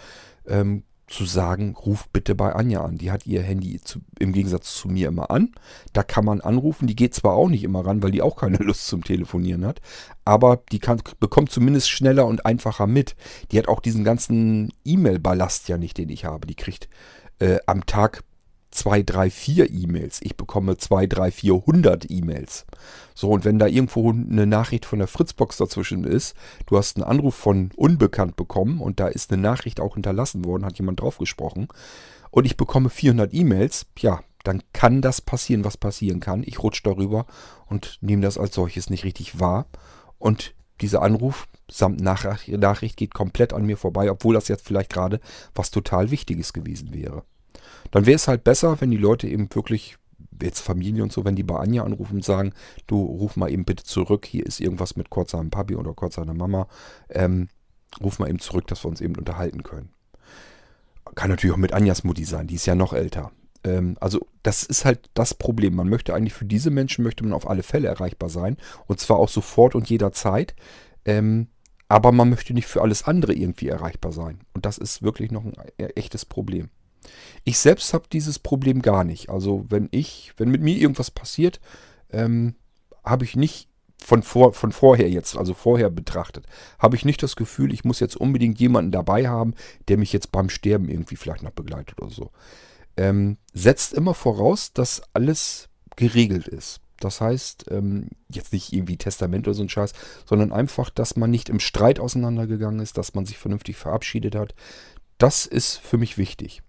ähm, 0.47 0.83
zu 1.07 1.25
sagen, 1.25 1.73
ruf 1.73 2.09
bitte 2.11 2.35
bei 2.35 2.53
Anja 2.53 2.83
an. 2.83 2.97
Die 2.97 3.11
hat 3.11 3.25
ihr 3.25 3.41
Handy 3.41 3.79
zu, 3.81 3.99
im 4.19 4.33
Gegensatz 4.33 4.75
zu 4.75 4.89
mir 4.89 5.07
immer 5.07 5.31
an. 5.31 5.53
Da 5.93 6.03
kann 6.03 6.25
man 6.25 6.41
anrufen. 6.41 6.87
Die 6.87 6.97
geht 6.97 7.15
zwar 7.15 7.33
auch 7.33 7.47
nicht 7.47 7.63
immer 7.63 7.85
ran, 7.85 8.03
weil 8.03 8.11
die 8.11 8.21
auch 8.21 8.35
keine 8.35 8.57
Lust 8.61 8.87
zum 8.87 9.03
Telefonieren 9.03 9.65
hat. 9.65 9.79
Aber 10.25 10.61
die 10.71 10.79
kann, 10.79 11.01
bekommt 11.19 11.51
zumindest 11.51 11.89
schneller 11.89 12.25
und 12.25 12.45
einfacher 12.45 12.87
mit. 12.87 13.15
Die 13.51 13.57
hat 13.57 13.69
auch 13.69 13.79
diesen 13.79 14.03
ganzen 14.03 14.73
E-Mail-Ballast 14.83 15.69
ja 15.69 15.77
nicht, 15.77 15.97
den 15.97 16.09
ich 16.09 16.25
habe. 16.25 16.45
Die 16.45 16.55
kriegt 16.55 16.89
äh, 17.39 17.59
am 17.65 17.85
Tag 17.85 18.23
zwei, 18.77 19.01
drei, 19.01 19.31
vier 19.31 19.71
E-Mails. 19.71 20.19
Ich 20.21 20.37
bekomme 20.37 20.77
zwei, 20.77 21.07
drei, 21.07 21.31
vierhundert 21.31 22.05
E-Mails. 22.09 22.67
So, 23.15 23.31
und 23.31 23.43
wenn 23.43 23.57
da 23.57 23.65
irgendwo 23.65 24.11
eine 24.11 24.45
Nachricht 24.45 24.85
von 24.85 24.99
der 24.99 25.07
Fritzbox 25.07 25.57
dazwischen 25.57 26.03
ist, 26.03 26.35
du 26.67 26.77
hast 26.77 26.95
einen 26.95 27.03
Anruf 27.03 27.33
von 27.33 27.71
Unbekannt 27.75 28.35
bekommen 28.35 28.79
und 28.79 28.99
da 28.99 29.07
ist 29.07 29.31
eine 29.33 29.41
Nachricht 29.41 29.79
auch 29.79 29.95
hinterlassen 29.95 30.45
worden, 30.45 30.63
hat 30.63 30.77
jemand 30.77 31.01
drauf 31.01 31.17
gesprochen, 31.17 31.67
und 32.29 32.45
ich 32.45 32.57
bekomme 32.57 32.89
400 32.89 33.33
E-Mails, 33.33 33.87
ja, 33.97 34.19
dann 34.43 34.61
kann 34.73 35.01
das 35.01 35.21
passieren, 35.21 35.63
was 35.63 35.77
passieren 35.77 36.19
kann. 36.19 36.43
Ich 36.45 36.61
rutsche 36.61 36.83
darüber 36.83 37.25
und 37.65 37.97
nehme 38.01 38.21
das 38.21 38.37
als 38.37 38.53
solches 38.53 38.91
nicht 38.91 39.05
richtig 39.05 39.39
wahr. 39.39 39.65
Und 40.19 40.53
dieser 40.81 41.01
Anruf 41.01 41.47
samt 41.69 41.99
Nachricht 41.99 42.97
geht 42.97 43.13
komplett 43.15 43.53
an 43.53 43.65
mir 43.65 43.77
vorbei, 43.77 44.11
obwohl 44.11 44.35
das 44.35 44.49
jetzt 44.49 44.67
vielleicht 44.67 44.91
gerade 44.91 45.19
was 45.55 45.71
total 45.71 46.11
Wichtiges 46.11 46.53
gewesen 46.53 46.93
wäre. 46.93 47.23
Dann 47.91 48.05
wäre 48.05 48.15
es 48.15 48.27
halt 48.27 48.43
besser, 48.43 48.79
wenn 48.81 48.91
die 48.91 48.97
Leute 48.97 49.27
eben 49.27 49.53
wirklich, 49.53 49.97
jetzt 50.41 50.61
Familie 50.61 51.03
und 51.03 51.11
so, 51.11 51.25
wenn 51.25 51.35
die 51.35 51.43
bei 51.43 51.57
Anja 51.57 51.83
anrufen 51.83 52.17
und 52.17 52.25
sagen, 52.25 52.53
du 52.85 53.01
ruf 53.01 53.35
mal 53.35 53.51
eben 53.51 53.65
bitte 53.65 53.83
zurück, 53.83 54.25
hier 54.25 54.45
ist 54.45 54.59
irgendwas 54.59 54.95
mit 54.95 55.09
kurz 55.09 55.31
seinem 55.31 55.49
Papi 55.49 55.75
oder 55.75 55.93
kurz 55.93 56.15
seiner 56.15 56.33
Mama, 56.33 56.67
ähm, 57.09 57.49
ruf 58.01 58.19
mal 58.19 58.29
eben 58.29 58.39
zurück, 58.39 58.67
dass 58.67 58.83
wir 58.83 58.89
uns 58.89 59.01
eben 59.01 59.15
unterhalten 59.15 59.63
können. 59.63 59.89
Kann 61.15 61.29
natürlich 61.29 61.53
auch 61.53 61.59
mit 61.59 61.73
Anjas 61.73 62.03
Mutti 62.03 62.25
sein, 62.25 62.47
die 62.47 62.55
ist 62.55 62.65
ja 62.65 62.75
noch 62.75 62.93
älter. 62.93 63.31
Ähm, 63.63 63.97
also 63.99 64.27
das 64.43 64.63
ist 64.63 64.85
halt 64.85 65.09
das 65.13 65.33
Problem. 65.33 65.75
Man 65.75 65.89
möchte 65.89 66.13
eigentlich 66.13 66.33
für 66.33 66.45
diese 66.45 66.71
Menschen, 66.71 67.03
möchte 67.03 67.23
man 67.23 67.33
auf 67.33 67.49
alle 67.49 67.63
Fälle 67.63 67.87
erreichbar 67.87 68.29
sein. 68.29 68.57
Und 68.85 68.99
zwar 68.99 69.17
auch 69.17 69.29
sofort 69.29 69.75
und 69.75 69.89
jederzeit. 69.89 70.55
Ähm, 71.05 71.47
aber 71.89 72.11
man 72.11 72.29
möchte 72.29 72.53
nicht 72.53 72.67
für 72.67 72.81
alles 72.81 73.03
andere 73.03 73.33
irgendwie 73.33 73.69
erreichbar 73.69 74.11
sein. 74.11 74.41
Und 74.53 74.65
das 74.65 74.77
ist 74.77 75.01
wirklich 75.01 75.31
noch 75.31 75.45
ein 75.45 75.53
e-, 75.77 75.85
echtes 75.95 76.25
Problem. 76.25 76.69
Ich 77.43 77.59
selbst 77.59 77.93
habe 77.93 78.05
dieses 78.11 78.39
Problem 78.39 78.81
gar 78.81 79.03
nicht. 79.03 79.29
Also 79.29 79.65
wenn 79.69 79.87
ich, 79.91 80.33
wenn 80.37 80.49
mit 80.49 80.61
mir 80.61 80.75
irgendwas 80.75 81.11
passiert, 81.11 81.59
ähm, 82.11 82.55
habe 83.03 83.25
ich 83.25 83.35
nicht 83.35 83.69
von, 84.03 84.21
vor, 84.23 84.53
von 84.53 84.71
vorher 84.71 85.09
jetzt, 85.09 85.37
also 85.37 85.53
vorher 85.53 85.89
betrachtet, 85.89 86.45
habe 86.79 86.95
ich 86.95 87.05
nicht 87.05 87.21
das 87.23 87.35
Gefühl, 87.35 87.73
ich 87.73 87.83
muss 87.83 87.99
jetzt 87.99 88.15
unbedingt 88.15 88.59
jemanden 88.59 88.91
dabei 88.91 89.27
haben, 89.27 89.53
der 89.87 89.97
mich 89.97 90.13
jetzt 90.13 90.31
beim 90.31 90.49
Sterben 90.49 90.89
irgendwie 90.89 91.15
vielleicht 91.15 91.43
noch 91.43 91.51
begleitet 91.51 92.01
oder 92.01 92.11
so. 92.11 92.31
Ähm, 92.95 93.37
setzt 93.53 93.93
immer 93.93 94.13
voraus, 94.13 94.73
dass 94.73 95.01
alles 95.13 95.69
geregelt 95.95 96.47
ist. 96.47 96.79
Das 96.99 97.21
heißt, 97.21 97.65
ähm, 97.69 98.09
jetzt 98.29 98.53
nicht 98.53 98.73
irgendwie 98.73 98.97
Testament 98.97 99.47
oder 99.47 99.53
so 99.53 99.63
ein 99.63 99.69
Scheiß, 99.69 99.93
sondern 100.25 100.51
einfach, 100.51 100.89
dass 100.89 101.15
man 101.15 101.29
nicht 101.29 101.49
im 101.49 101.59
Streit 101.59 101.99
auseinandergegangen 101.99 102.79
ist, 102.79 102.97
dass 102.97 103.13
man 103.13 103.25
sich 103.25 103.37
vernünftig 103.37 103.77
verabschiedet 103.77 104.35
hat. 104.35 104.55
Das 105.19 105.45
ist 105.45 105.77
für 105.77 105.97
mich 105.97 106.17
wichtig 106.17 106.61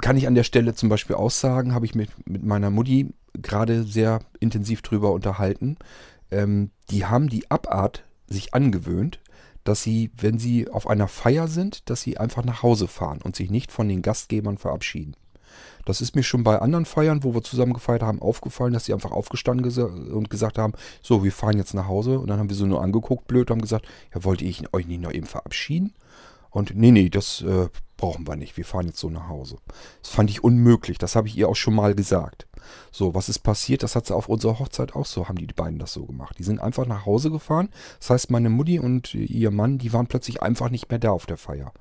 kann 0.00 0.16
ich 0.16 0.26
an 0.26 0.34
der 0.34 0.44
Stelle 0.44 0.74
zum 0.74 0.88
Beispiel 0.88 1.16
aussagen, 1.16 1.74
habe 1.74 1.86
ich 1.86 1.94
mit, 1.94 2.10
mit 2.28 2.44
meiner 2.44 2.70
Mutti 2.70 3.12
gerade 3.34 3.84
sehr 3.84 4.20
intensiv 4.38 4.82
drüber 4.82 5.12
unterhalten. 5.12 5.76
Ähm, 6.30 6.70
die 6.90 7.06
haben 7.06 7.28
die 7.28 7.50
Abart 7.50 8.04
sich 8.26 8.54
angewöhnt, 8.54 9.20
dass 9.64 9.82
sie, 9.82 10.10
wenn 10.16 10.38
sie 10.38 10.68
auf 10.68 10.86
einer 10.86 11.08
Feier 11.08 11.48
sind, 11.48 11.90
dass 11.90 12.00
sie 12.00 12.18
einfach 12.18 12.44
nach 12.44 12.62
Hause 12.62 12.88
fahren 12.88 13.20
und 13.22 13.36
sich 13.36 13.50
nicht 13.50 13.72
von 13.72 13.88
den 13.88 14.02
Gastgebern 14.02 14.58
verabschieden. 14.58 15.14
Das 15.84 16.00
ist 16.00 16.14
mir 16.14 16.22
schon 16.22 16.44
bei 16.44 16.58
anderen 16.58 16.84
Feiern, 16.84 17.24
wo 17.24 17.34
wir 17.34 17.42
zusammen 17.42 17.72
gefeiert 17.72 18.02
haben, 18.02 18.22
aufgefallen, 18.22 18.72
dass 18.72 18.84
sie 18.84 18.94
einfach 18.94 19.10
aufgestanden 19.10 19.64
gesa 19.64 19.84
und 19.84 20.30
gesagt 20.30 20.58
haben, 20.58 20.74
so, 21.02 21.24
wir 21.24 21.32
fahren 21.32 21.56
jetzt 21.56 21.74
nach 21.74 21.88
Hause. 21.88 22.18
Und 22.18 22.28
dann 22.28 22.38
haben 22.38 22.48
wir 22.48 22.56
so 22.56 22.66
nur 22.66 22.82
angeguckt, 22.82 23.26
blöd, 23.26 23.50
haben 23.50 23.60
gesagt, 23.60 23.86
ja, 24.14 24.22
wollte 24.24 24.44
ich 24.44 24.72
euch 24.72 24.86
nicht 24.86 25.00
noch 25.00 25.12
eben 25.12 25.26
verabschieden? 25.26 25.94
Und 26.50 26.74
nee, 26.76 26.90
nee, 26.90 27.08
das 27.08 27.42
äh, 27.42 27.68
brauchen 28.00 28.26
wir 28.26 28.36
nicht. 28.36 28.56
Wir 28.56 28.64
fahren 28.64 28.86
jetzt 28.86 28.98
so 28.98 29.10
nach 29.10 29.28
Hause. 29.28 29.58
Das 30.02 30.10
fand 30.10 30.30
ich 30.30 30.42
unmöglich. 30.42 30.96
Das 30.96 31.16
habe 31.16 31.28
ich 31.28 31.36
ihr 31.36 31.48
auch 31.48 31.56
schon 31.56 31.74
mal 31.74 31.94
gesagt. 31.94 32.46
So, 32.90 33.14
was 33.14 33.28
ist 33.28 33.40
passiert? 33.40 33.82
Das 33.82 33.94
hat 33.94 34.06
sie 34.06 34.14
auf 34.14 34.28
unserer 34.28 34.58
Hochzeit 34.58 34.96
auch 34.96 35.04
so, 35.04 35.28
haben 35.28 35.36
die 35.36 35.46
beiden 35.46 35.78
das 35.78 35.92
so 35.92 36.06
gemacht. 36.06 36.36
Die 36.38 36.42
sind 36.42 36.60
einfach 36.60 36.86
nach 36.86 37.04
Hause 37.04 37.30
gefahren. 37.30 37.68
Das 37.98 38.10
heißt, 38.10 38.30
meine 38.30 38.48
Mutti 38.48 38.78
und 38.78 39.14
ihr 39.14 39.50
Mann, 39.50 39.78
die 39.78 39.92
waren 39.92 40.06
plötzlich 40.06 40.42
einfach 40.42 40.70
nicht 40.70 40.88
mehr 40.88 40.98
da 40.98 41.10
auf 41.10 41.26
der 41.26 41.36
Feier. 41.36 41.72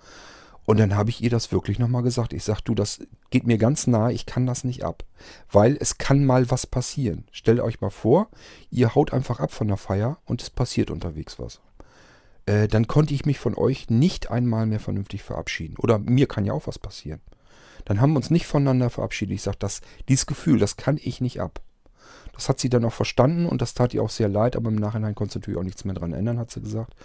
Und 0.66 0.78
dann 0.78 0.96
habe 0.96 1.10
ich 1.10 1.24
ihr 1.24 1.30
das 1.30 1.52
wirklich 1.52 1.80
nochmal 1.80 2.04
gesagt. 2.04 2.34
Ich 2.34 2.44
sage, 2.44 2.62
du, 2.64 2.76
das 2.76 3.00
geht 3.30 3.48
mir 3.48 3.58
ganz 3.58 3.88
nahe, 3.88 4.12
ich 4.12 4.26
kann 4.26 4.46
das 4.46 4.64
nicht 4.64 4.84
ab. 4.84 5.04
Weil 5.50 5.78
es 5.80 5.98
kann 5.98 6.26
mal 6.26 6.52
was 6.52 6.68
passieren. 6.68 7.26
Stellt 7.32 7.62
euch 7.62 7.82
mal 7.82 7.90
vor, 7.90 8.28
ihr 8.70 8.94
haut 8.94 9.14
einfach 9.14 9.40
ab 9.40 9.52
von 9.52 9.68
der 9.70 9.78
Feier 9.78 10.18
und 10.26 10.42
es 10.42 10.50
passiert 10.50 10.92
unterwegs 10.92 11.40
was. 11.40 11.62
Äh, 12.50 12.68
dann 12.68 12.88
konnte 12.88 13.14
ich 13.14 13.28
mich 13.28 13.38
von 13.38 13.56
euch 13.56 13.92
nicht 13.92 14.32
einmal 14.32 14.66
mehr 14.66 14.80
vernünftig 14.80 15.22
verabschieden. 15.22 15.76
Oder 15.78 16.00
mir 16.00 16.28
kann 16.28 16.46
ja 16.46 16.54
auch 16.54 16.66
was 16.66 16.80
passieren. 16.80 17.22
Dann 17.86 18.02
haben 18.02 18.14
wir 18.14 18.18
uns 18.18 18.32
nicht 18.32 18.48
voneinander 18.48 18.90
verabschiedet. 18.90 19.36
Ich 19.36 19.44
sage, 19.44 19.58
dieses 20.08 20.26
Gefühl, 20.26 20.58
das 20.58 20.76
kann 20.76 21.00
ich 21.00 21.22
nicht 21.22 21.42
ab. 21.42 21.62
Das 22.34 22.50
hat 22.50 22.60
sie 22.60 22.70
dann 22.70 22.86
auch 22.86 22.94
verstanden 22.94 23.46
und 23.46 23.62
das 23.62 23.76
tat 23.76 23.94
ihr 23.94 24.02
auch 24.02 24.10
sehr 24.10 24.30
leid, 24.30 24.56
aber 24.56 24.70
im 24.70 24.76
Nachhinein 24.76 25.14
konnte 25.14 25.34
sie 25.34 25.40
natürlich 25.40 25.60
auch 25.60 25.64
nichts 25.64 25.86
mehr 25.86 25.94
dran 25.94 26.14
ändern, 26.14 26.40
hat 26.40 26.50
sie 26.50 26.62
gesagt. 26.62 26.96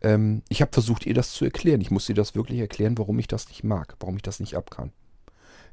Ähm, 0.00 0.42
ich 0.48 0.62
habe 0.62 0.72
versucht, 0.72 1.06
ihr 1.06 1.14
das 1.14 1.30
zu 1.30 1.44
erklären. 1.44 1.80
Ich 1.80 1.92
musste 1.92 2.12
ihr 2.12 2.16
das 2.16 2.34
wirklich 2.34 2.58
erklären, 2.58 2.98
warum 2.98 3.20
ich 3.20 3.28
das 3.28 3.48
nicht 3.48 3.62
mag, 3.62 3.94
warum 4.00 4.16
ich 4.16 4.22
das 4.22 4.40
nicht 4.40 4.56
ab 4.56 4.70
kann. 4.72 4.90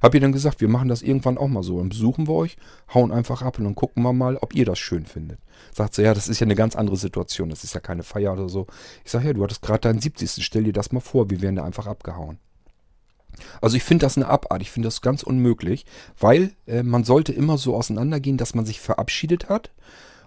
Hab 0.01 0.13
ihr 0.13 0.21
dann 0.21 0.31
gesagt, 0.31 0.61
wir 0.61 0.69
machen 0.69 0.87
das 0.87 1.01
irgendwann 1.01 1.37
auch 1.37 1.47
mal 1.47 1.63
so. 1.63 1.77
Dann 1.77 1.89
besuchen 1.89 2.27
wir 2.27 2.33
euch, 2.33 2.57
hauen 2.93 3.11
einfach 3.11 3.41
ab 3.41 3.57
und 3.57 3.65
dann 3.65 3.75
gucken 3.75 4.03
wir 4.03 4.13
mal, 4.13 4.37
ob 4.37 4.55
ihr 4.55 4.65
das 4.65 4.79
schön 4.79 5.05
findet. 5.05 5.39
Sagt 5.73 5.95
sie, 5.95 6.03
ja, 6.03 6.13
das 6.13 6.27
ist 6.29 6.39
ja 6.39 6.45
eine 6.45 6.55
ganz 6.55 6.75
andere 6.75 6.97
Situation. 6.97 7.49
Das 7.49 7.63
ist 7.63 7.73
ja 7.73 7.81
keine 7.81 8.03
Feier 8.03 8.33
oder 8.33 8.47
so. 8.47 8.67
Ich 9.03 9.11
sage, 9.11 9.27
ja, 9.27 9.33
du 9.33 9.43
hattest 9.43 9.61
gerade 9.61 9.81
deinen 9.81 9.99
70. 9.99 10.43
Stell 10.43 10.63
dir 10.63 10.73
das 10.73 10.91
mal 10.91 11.01
vor, 11.01 11.29
wir 11.29 11.41
wären 11.41 11.55
da 11.55 11.63
einfach 11.63 11.87
abgehauen. 11.87 12.39
Also 13.61 13.77
ich 13.77 13.83
finde 13.83 14.05
das 14.05 14.17
eine 14.17 14.27
Abart, 14.27 14.61
ich 14.61 14.71
finde 14.71 14.87
das 14.87 15.01
ganz 15.01 15.23
unmöglich, 15.23 15.85
weil 16.19 16.51
äh, 16.65 16.83
man 16.83 17.03
sollte 17.03 17.31
immer 17.31 17.57
so 17.57 17.75
auseinandergehen, 17.75 18.37
dass 18.37 18.55
man 18.55 18.65
sich 18.65 18.79
verabschiedet 18.79 19.49
hat 19.49 19.71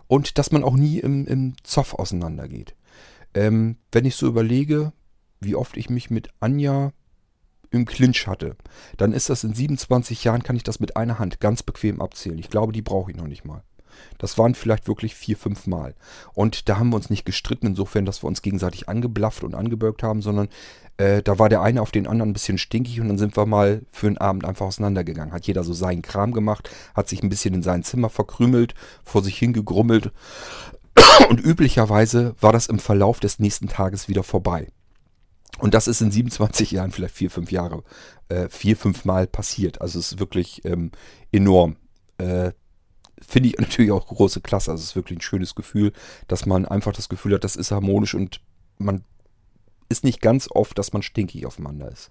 und 0.07 0.39
dass 0.39 0.53
man 0.53 0.65
auch 0.65 0.77
nie 0.77 0.99
im, 0.99 1.27
im 1.27 1.55
Zoff 1.63 1.95
auseinandergeht. 1.95 2.75
Ähm, 3.35 3.77
wenn 3.91 4.05
ich 4.05 4.17
so 4.17 4.27
überlege, 4.27 4.93
wie 5.41 5.57
oft 5.57 5.77
ich 5.77 5.91
mich 5.91 6.11
mit 6.11 6.29
Anja 6.41 6.93
im 7.73 7.85
Clinch 7.85 8.27
hatte, 8.27 8.57
dann 8.97 9.13
ist 9.13 9.31
das 9.31 9.45
in 9.45 9.55
27 9.55 10.25
Jahren, 10.25 10.43
kann 10.43 10.57
ich 10.57 10.63
das 10.63 10.81
mit 10.81 10.97
einer 10.97 11.19
Hand 11.19 11.41
ganz 11.41 11.63
bequem 11.63 12.01
abzählen. 12.01 12.39
Ich 12.39 12.51
glaube, 12.51 12.73
die 12.73 12.83
brauche 12.83 13.11
ich 13.11 13.17
noch 13.17 13.27
nicht 13.27 13.45
mal. 13.45 13.63
Das 14.19 14.39
waren 14.39 14.55
vielleicht 14.55 14.89
wirklich 14.89 15.15
vier, 15.15 15.37
fünf 15.37 15.67
Mal. 15.67 15.95
Und 16.35 16.69
da 16.69 16.79
haben 16.79 16.91
wir 16.91 16.97
uns 16.97 17.11
nicht 17.11 17.25
gestritten, 17.25 17.67
insofern, 17.67 18.05
dass 18.05 18.23
wir 18.23 18.29
uns 18.29 18.43
gegenseitig 18.43 18.89
angeblafft 18.89 19.45
und 19.45 19.55
angebürgt 19.55 20.03
haben, 20.03 20.23
sondern 20.23 20.49
äh, 20.97 21.23
da 21.23 21.39
war 21.39 21.49
der 21.49 21.63
eine 21.63 21.83
auf 21.83 21.91
den 21.91 22.07
anderen 22.07 22.31
ein 22.31 22.35
bisschen 22.35 22.59
stinkig 22.59 23.01
und 23.01 23.09
dann 23.09 23.19
sind 23.19 23.37
wir 23.37 23.47
mal 23.47 23.83
für 23.91 24.07
einen 24.07 24.19
Abend 24.19 24.45
einfach 24.45 24.67
auseinandergegangen. 24.67 25.33
Hat 25.33 25.47
jeder 25.47 25.65
so 25.65 25.73
seinen 25.73 26.03
Kram 26.03 26.33
gemacht, 26.33 26.71
hat 26.95 27.09
sich 27.09 27.23
ein 27.23 27.29
bisschen 27.29 27.55
in 27.55 27.63
sein 27.63 27.83
Zimmer 27.83 28.11
verkrümelt, 28.11 28.75
vor 29.05 29.23
sich 29.23 29.39
hingegrummelt. 29.39 30.13
Und 31.29 31.41
üblicherweise 31.41 32.35
war 32.41 32.53
das 32.53 32.67
im 32.67 32.79
Verlauf 32.79 33.21
des 33.21 33.39
nächsten 33.39 33.69
Tages 33.69 34.09
wieder 34.09 34.23
vorbei. 34.23 34.69
Und 35.59 35.75
das 35.75 35.87
ist 35.87 36.01
in 36.01 36.11
27 36.11 36.71
Jahren 36.73 36.91
vielleicht 36.91 37.15
vier, 37.15 37.31
fünf 37.31 37.53
Jahre, 37.53 37.85
äh, 38.29 38.49
vier, 38.49 38.77
fünf 38.77 39.05
Mal 39.05 39.27
passiert. 39.27 39.81
Also 39.81 39.99
es 39.99 40.12
ist 40.12 40.19
wirklich 40.19 40.65
ähm, 40.65 40.91
enorm. 41.31 41.77
Äh, 42.19 42.53
Finde 43.21 43.51
ich 43.51 43.59
natürlich 43.59 43.93
auch 43.93 44.07
große 44.07 44.41
Klasse. 44.41 44.71
Also 44.71 44.83
es 44.83 44.91
ist 44.91 44.97
wirklich 44.97 45.19
ein 45.19 45.23
schönes 45.23 45.55
Gefühl, 45.55 45.93
dass 46.27 46.47
man 46.47 46.67
einfach 46.67 46.93
das 46.93 47.09
Gefühl 47.09 47.35
hat, 47.35 47.45
das 47.45 47.57
ist 47.57 47.71
harmonisch 47.71 48.15
und 48.15 48.41
man 48.79 49.05
ist 49.88 50.05
nicht 50.05 50.21
ganz 50.21 50.49
oft, 50.51 50.79
dass 50.79 50.93
man 50.93 51.03
stinkig 51.03 51.47
aufeinander 51.47 51.91
ist. 51.91 52.11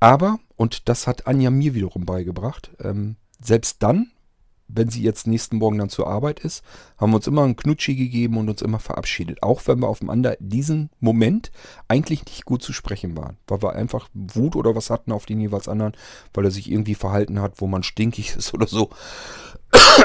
Aber, 0.00 0.38
und 0.56 0.88
das 0.88 1.06
hat 1.06 1.26
Anja 1.26 1.50
mir 1.50 1.74
wiederum 1.74 2.04
beigebracht, 2.04 2.72
ähm, 2.80 3.16
selbst 3.40 3.82
dann, 3.82 4.10
wenn 4.74 4.88
sie 4.88 5.02
jetzt 5.02 5.26
nächsten 5.26 5.56
Morgen 5.56 5.78
dann 5.78 5.88
zur 5.88 6.06
Arbeit 6.06 6.40
ist, 6.40 6.64
haben 6.98 7.12
wir 7.12 7.16
uns 7.16 7.26
immer 7.26 7.44
einen 7.44 7.56
Knutschi 7.56 7.94
gegeben 7.94 8.36
und 8.36 8.48
uns 8.48 8.62
immer 8.62 8.78
verabschiedet. 8.78 9.42
Auch 9.42 9.62
wenn 9.66 9.80
wir 9.80 9.88
aufeinander 9.88 10.36
diesen 10.40 10.90
Moment 11.00 11.50
eigentlich 11.88 12.24
nicht 12.24 12.44
gut 12.44 12.62
zu 12.62 12.72
sprechen 12.72 13.16
waren. 13.16 13.36
Weil 13.46 13.62
wir 13.62 13.74
einfach 13.74 14.08
Wut 14.14 14.56
oder 14.56 14.74
was 14.74 14.90
hatten 14.90 15.12
auf 15.12 15.26
den 15.26 15.40
jeweils 15.40 15.68
anderen, 15.68 15.92
weil 16.32 16.44
er 16.44 16.50
sich 16.50 16.70
irgendwie 16.70 16.94
verhalten 16.94 17.40
hat, 17.40 17.60
wo 17.60 17.66
man 17.66 17.82
stinkig 17.82 18.36
ist 18.36 18.54
oder 18.54 18.66
so. 18.66 18.90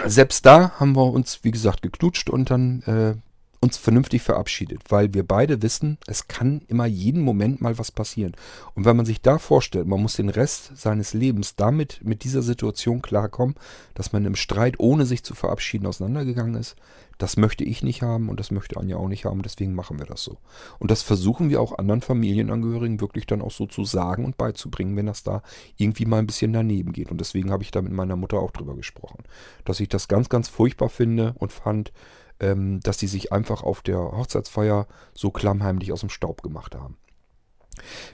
Selbst 0.05 0.45
da 0.45 0.71
haben 0.79 0.95
wir 0.95 1.11
uns, 1.11 1.43
wie 1.43 1.51
gesagt, 1.51 1.81
geknutscht 1.81 2.29
und 2.29 2.49
dann 2.49 2.81
äh, 2.83 3.28
uns 3.61 3.77
vernünftig 3.77 4.21
verabschiedet, 4.21 4.83
weil 4.89 5.13
wir 5.13 5.27
beide 5.27 5.61
wissen, 5.61 5.97
es 6.07 6.27
kann 6.27 6.61
immer 6.67 6.85
jeden 6.85 7.21
Moment 7.21 7.59
mal 7.59 7.77
was 7.77 7.91
passieren. 7.91 8.33
Und 8.73 8.85
wenn 8.85 8.95
man 8.95 9.05
sich 9.05 9.21
da 9.21 9.37
vorstellt, 9.37 9.85
man 9.85 10.01
muss 10.01 10.15
den 10.15 10.29
Rest 10.29 10.77
seines 10.77 11.13
Lebens 11.13 11.55
damit, 11.55 11.99
mit 12.03 12.23
dieser 12.23 12.41
Situation 12.41 13.01
klarkommen, 13.01 13.55
dass 13.95 14.13
man 14.13 14.23
im 14.25 14.35
Streit, 14.35 14.79
ohne 14.79 15.05
sich 15.05 15.23
zu 15.23 15.35
verabschieden, 15.35 15.87
auseinandergegangen 15.87 16.55
ist, 16.55 16.77
das 17.17 17.35
möchte 17.35 17.65
ich 17.65 17.83
nicht 17.83 18.01
haben 18.01 18.29
und 18.29 18.39
das 18.39 18.49
möchte 18.49 18.77
Anja 18.77 18.95
auch 18.95 19.09
nicht 19.09 19.25
haben, 19.25 19.41
deswegen 19.41 19.75
machen 19.75 19.99
wir 19.99 20.05
das 20.05 20.23
so. 20.23 20.37
Und 20.79 20.89
das 20.89 21.01
versuchen 21.01 21.49
wir 21.49 21.59
auch 21.59 21.77
anderen 21.77 21.99
Familienangehörigen 21.99 23.01
wirklich 23.01 23.27
dann 23.27 23.41
auch 23.41 23.51
so 23.51 23.67
zu 23.67 23.83
sagen 23.83 24.23
und 24.23 24.37
beizubringen, 24.37 24.95
wenn 24.95 25.07
das 25.07 25.23
da 25.23 25.43
irgendwie 25.75 26.05
mal 26.05 26.19
ein 26.19 26.27
bisschen 26.27 26.53
daneben 26.53 26.93
geht. 26.93 27.11
Und 27.11 27.19
deswegen 27.19 27.51
habe 27.51 27.63
ich 27.63 27.71
da 27.71 27.81
mit 27.81 27.91
meiner 27.91 28.15
Mutter 28.15 28.39
auch 28.39 28.51
drüber 28.51 28.75
gesprochen, 28.75 29.25
dass 29.65 29.81
ich 29.81 29.89
das 29.89 30.07
ganz, 30.07 30.29
ganz 30.29 30.47
furchtbar 30.47 30.87
finde 30.87 31.33
und 31.37 31.51
fand, 31.51 31.91
ähm, 32.39 32.79
dass 32.81 32.97
die 32.97 33.07
sich 33.07 33.31
einfach 33.31 33.63
auf 33.63 33.81
der 33.81 33.99
Hochzeitsfeier 33.99 34.87
so 35.13 35.31
klammheimlich 35.31 35.91
aus 35.91 36.01
dem 36.01 36.09
Staub 36.09 36.41
gemacht 36.41 36.75
haben. 36.75 36.97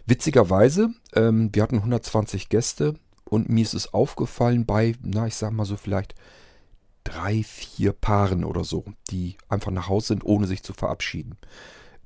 Witzigerweise, 0.06 0.90
ähm, 1.14 1.50
wir 1.54 1.64
hatten 1.64 1.78
120 1.78 2.50
Gäste 2.50 2.96
und 3.24 3.50
mir 3.50 3.64
ist 3.64 3.74
es 3.74 3.94
aufgefallen 3.94 4.66
bei, 4.66 4.96
na, 5.02 5.28
ich 5.28 5.36
sag 5.36 5.52
mal 5.52 5.66
so 5.66 5.78
vielleicht 5.78 6.16
drei, 7.04 7.44
vier 7.44 7.94
Paaren 7.94 8.44
oder 8.44 8.64
so, 8.64 8.86
die 9.12 9.38
einfach 9.48 9.72
nach 9.72 9.90
Hause 9.90 10.08
sind, 10.08 10.26
ohne 10.26 10.48
sich 10.48 10.64
zu 10.64 10.74
verabschieden. 10.74 11.38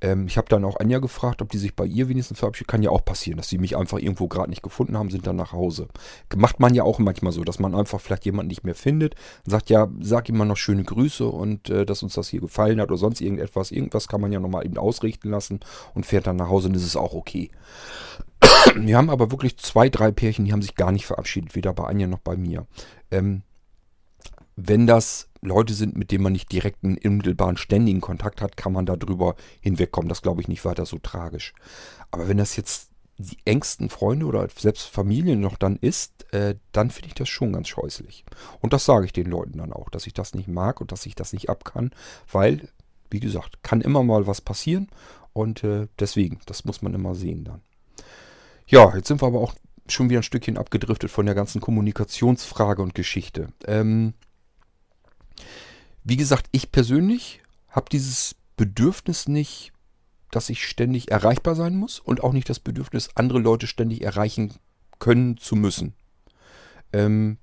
Ähm, 0.00 0.26
ich 0.26 0.36
habe 0.36 0.48
dann 0.48 0.64
auch 0.64 0.78
Anja 0.80 0.98
gefragt, 0.98 1.42
ob 1.42 1.50
die 1.50 1.58
sich 1.58 1.76
bei 1.76 1.84
ihr 1.84 2.08
wenigstens 2.08 2.38
verabschiedet. 2.38 2.68
Kann 2.68 2.82
ja 2.82 2.90
auch 2.90 3.04
passieren, 3.04 3.36
dass 3.36 3.48
sie 3.48 3.58
mich 3.58 3.76
einfach 3.76 3.98
irgendwo 3.98 4.28
gerade 4.28 4.50
nicht 4.50 4.62
gefunden 4.62 4.96
haben, 4.96 5.10
sind 5.10 5.26
dann 5.26 5.36
nach 5.36 5.52
Hause. 5.52 5.88
Macht 6.34 6.60
man 6.60 6.74
ja 6.74 6.82
auch 6.82 6.98
manchmal 6.98 7.32
so, 7.32 7.44
dass 7.44 7.58
man 7.58 7.74
einfach 7.74 8.00
vielleicht 8.00 8.24
jemanden 8.24 8.48
nicht 8.48 8.64
mehr 8.64 8.74
findet 8.74 9.14
sagt, 9.44 9.70
ja, 9.70 9.88
sag 10.00 10.28
ihm 10.28 10.38
mal 10.38 10.44
noch 10.44 10.56
schöne 10.56 10.84
Grüße 10.84 11.26
und 11.26 11.70
äh, 11.70 11.84
dass 11.84 12.02
uns 12.02 12.14
das 12.14 12.28
hier 12.28 12.40
gefallen 12.40 12.80
hat 12.80 12.88
oder 12.88 12.96
sonst 12.96 13.20
irgendetwas. 13.20 13.70
Irgendwas 13.70 14.08
kann 14.08 14.20
man 14.20 14.32
ja 14.32 14.40
nochmal 14.40 14.64
eben 14.64 14.78
ausrichten 14.78 15.30
lassen 15.30 15.60
und 15.94 16.06
fährt 16.06 16.26
dann 16.26 16.36
nach 16.36 16.48
Hause 16.48 16.68
und 16.68 16.74
ist 16.74 16.96
auch 16.96 17.14
okay. 17.14 17.50
Wir 18.76 18.96
haben 18.96 19.10
aber 19.10 19.30
wirklich 19.30 19.58
zwei, 19.58 19.88
drei 19.88 20.10
Pärchen, 20.10 20.44
die 20.44 20.52
haben 20.52 20.62
sich 20.62 20.74
gar 20.74 20.92
nicht 20.92 21.06
verabschiedet, 21.06 21.54
weder 21.54 21.72
bei 21.72 21.84
Anja 21.84 22.06
noch 22.06 22.20
bei 22.20 22.36
mir. 22.36 22.66
Ähm, 23.10 23.42
wenn 24.56 24.86
das 24.86 25.29
Leute 25.42 25.72
sind, 25.74 25.96
mit 25.96 26.10
denen 26.10 26.24
man 26.24 26.32
nicht 26.32 26.52
direkt 26.52 26.84
einen 26.84 26.98
unmittelbaren 26.98 27.56
ständigen 27.56 28.00
Kontakt 28.00 28.42
hat, 28.42 28.56
kann 28.56 28.72
man 28.72 28.86
darüber 28.86 29.36
hinwegkommen. 29.60 30.08
Das 30.08 30.22
glaube 30.22 30.40
ich 30.40 30.48
nicht 30.48 30.64
weiter 30.64 30.84
so 30.86 30.98
tragisch. 30.98 31.54
Aber 32.10 32.28
wenn 32.28 32.36
das 32.36 32.56
jetzt 32.56 32.90
die 33.16 33.38
engsten 33.44 33.90
Freunde 33.90 34.26
oder 34.26 34.48
selbst 34.56 34.86
Familien 34.86 35.40
noch 35.40 35.56
dann 35.56 35.76
ist, 35.76 36.32
äh, 36.32 36.56
dann 36.72 36.90
finde 36.90 37.08
ich 37.08 37.14
das 37.14 37.28
schon 37.28 37.52
ganz 37.52 37.68
scheußlich. 37.68 38.24
Und 38.60 38.72
das 38.72 38.84
sage 38.84 39.06
ich 39.06 39.12
den 39.12 39.26
Leuten 39.26 39.58
dann 39.58 39.72
auch, 39.72 39.90
dass 39.90 40.06
ich 40.06 40.14
das 40.14 40.34
nicht 40.34 40.48
mag 40.48 40.80
und 40.80 40.92
dass 40.92 41.06
ich 41.06 41.14
das 41.14 41.32
nicht 41.32 41.48
ab 41.50 41.64
kann, 41.64 41.90
weil, 42.30 42.68
wie 43.10 43.20
gesagt, 43.20 43.62
kann 43.62 43.82
immer 43.82 44.02
mal 44.02 44.26
was 44.26 44.40
passieren 44.40 44.88
und 45.32 45.64
äh, 45.64 45.88
deswegen, 45.98 46.40
das 46.46 46.64
muss 46.64 46.82
man 46.82 46.94
immer 46.94 47.14
sehen 47.14 47.44
dann. 47.44 47.60
Ja, 48.66 48.94
jetzt 48.94 49.08
sind 49.08 49.20
wir 49.20 49.26
aber 49.26 49.40
auch 49.40 49.54
schon 49.88 50.08
wieder 50.08 50.20
ein 50.20 50.24
Stückchen 50.24 50.56
abgedriftet 50.56 51.10
von 51.10 51.26
der 51.26 51.34
ganzen 51.34 51.60
Kommunikationsfrage 51.60 52.82
und 52.82 52.94
Geschichte. 52.94 53.48
Ähm, 53.66 54.14
wie 56.04 56.16
gesagt, 56.16 56.46
ich 56.52 56.72
persönlich 56.72 57.40
habe 57.68 57.86
dieses 57.90 58.36
Bedürfnis 58.56 59.28
nicht, 59.28 59.72
dass 60.30 60.48
ich 60.48 60.66
ständig 60.66 61.10
erreichbar 61.10 61.54
sein 61.54 61.76
muss 61.76 61.98
und 61.98 62.22
auch 62.22 62.32
nicht 62.32 62.48
das 62.48 62.60
Bedürfnis, 62.60 63.10
andere 63.14 63.38
Leute 63.38 63.66
ständig 63.66 64.02
erreichen 64.02 64.54
können 64.98 65.36
zu 65.36 65.56
müssen. 65.56 65.94
Ähm, 66.92 67.38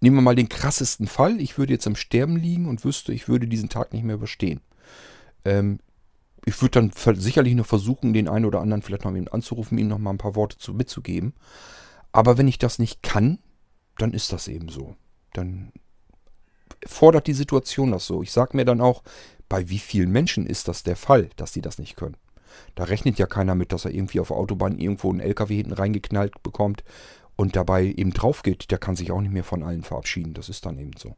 nehmen 0.00 0.16
wir 0.16 0.22
mal 0.22 0.34
den 0.34 0.48
krassesten 0.48 1.06
Fall. 1.06 1.40
Ich 1.40 1.58
würde 1.58 1.72
jetzt 1.72 1.86
am 1.86 1.96
Sterben 1.96 2.36
liegen 2.36 2.66
und 2.68 2.84
wüsste, 2.84 3.12
ich 3.12 3.28
würde 3.28 3.46
diesen 3.46 3.68
Tag 3.68 3.92
nicht 3.92 4.04
mehr 4.04 4.16
überstehen. 4.16 4.60
Ähm, 5.44 5.78
ich 6.46 6.60
würde 6.62 6.80
dann 6.80 7.16
sicherlich 7.16 7.54
noch 7.54 7.66
versuchen, 7.66 8.12
den 8.12 8.28
einen 8.28 8.46
oder 8.46 8.60
anderen 8.60 8.82
vielleicht 8.82 9.04
noch 9.04 9.32
anzurufen, 9.32 9.78
ihm 9.78 9.88
noch 9.88 9.98
mal 9.98 10.10
ein 10.10 10.18
paar 10.18 10.34
Worte 10.34 10.56
zu, 10.56 10.72
mitzugeben. 10.72 11.34
Aber 12.12 12.38
wenn 12.38 12.48
ich 12.48 12.58
das 12.58 12.78
nicht 12.78 13.02
kann, 13.02 13.38
dann 13.98 14.12
ist 14.12 14.32
das 14.32 14.48
eben 14.48 14.68
so. 14.68 14.96
Dann 15.34 15.72
fordert 16.86 17.26
die 17.26 17.34
Situation 17.34 17.92
das 17.92 18.06
so. 18.06 18.22
Ich 18.22 18.32
sage 18.32 18.56
mir 18.56 18.64
dann 18.64 18.80
auch, 18.80 19.02
bei 19.48 19.68
wie 19.68 19.78
vielen 19.78 20.10
Menschen 20.10 20.46
ist 20.46 20.68
das 20.68 20.82
der 20.82 20.96
Fall, 20.96 21.30
dass 21.36 21.52
sie 21.52 21.60
das 21.60 21.78
nicht 21.78 21.96
können? 21.96 22.16
Da 22.74 22.84
rechnet 22.84 23.18
ja 23.18 23.26
keiner 23.26 23.54
mit, 23.54 23.72
dass 23.72 23.84
er 23.84 23.92
irgendwie 23.92 24.20
auf 24.20 24.28
der 24.28 24.36
Autobahn 24.36 24.78
irgendwo 24.78 25.10
einen 25.10 25.20
LKW 25.20 25.56
hinten 25.56 25.72
reingeknallt 25.72 26.42
bekommt 26.42 26.84
und 27.36 27.56
dabei 27.56 27.84
eben 27.84 28.12
drauf 28.12 28.42
geht. 28.42 28.70
Der 28.70 28.78
kann 28.78 28.96
sich 28.96 29.12
auch 29.12 29.20
nicht 29.20 29.32
mehr 29.32 29.44
von 29.44 29.62
allen 29.62 29.82
verabschieden. 29.82 30.34
Das 30.34 30.48
ist 30.48 30.66
dann 30.66 30.78
eben 30.78 30.92
so. 30.96 31.16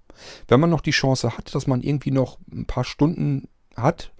Wenn 0.48 0.60
man 0.60 0.70
noch 0.70 0.80
die 0.80 0.90
Chance 0.90 1.36
hat, 1.36 1.54
dass 1.54 1.66
man 1.66 1.82
irgendwie 1.82 2.10
noch 2.10 2.38
ein 2.50 2.66
paar 2.66 2.84
Stunden 2.84 3.48
hat, 3.76 4.12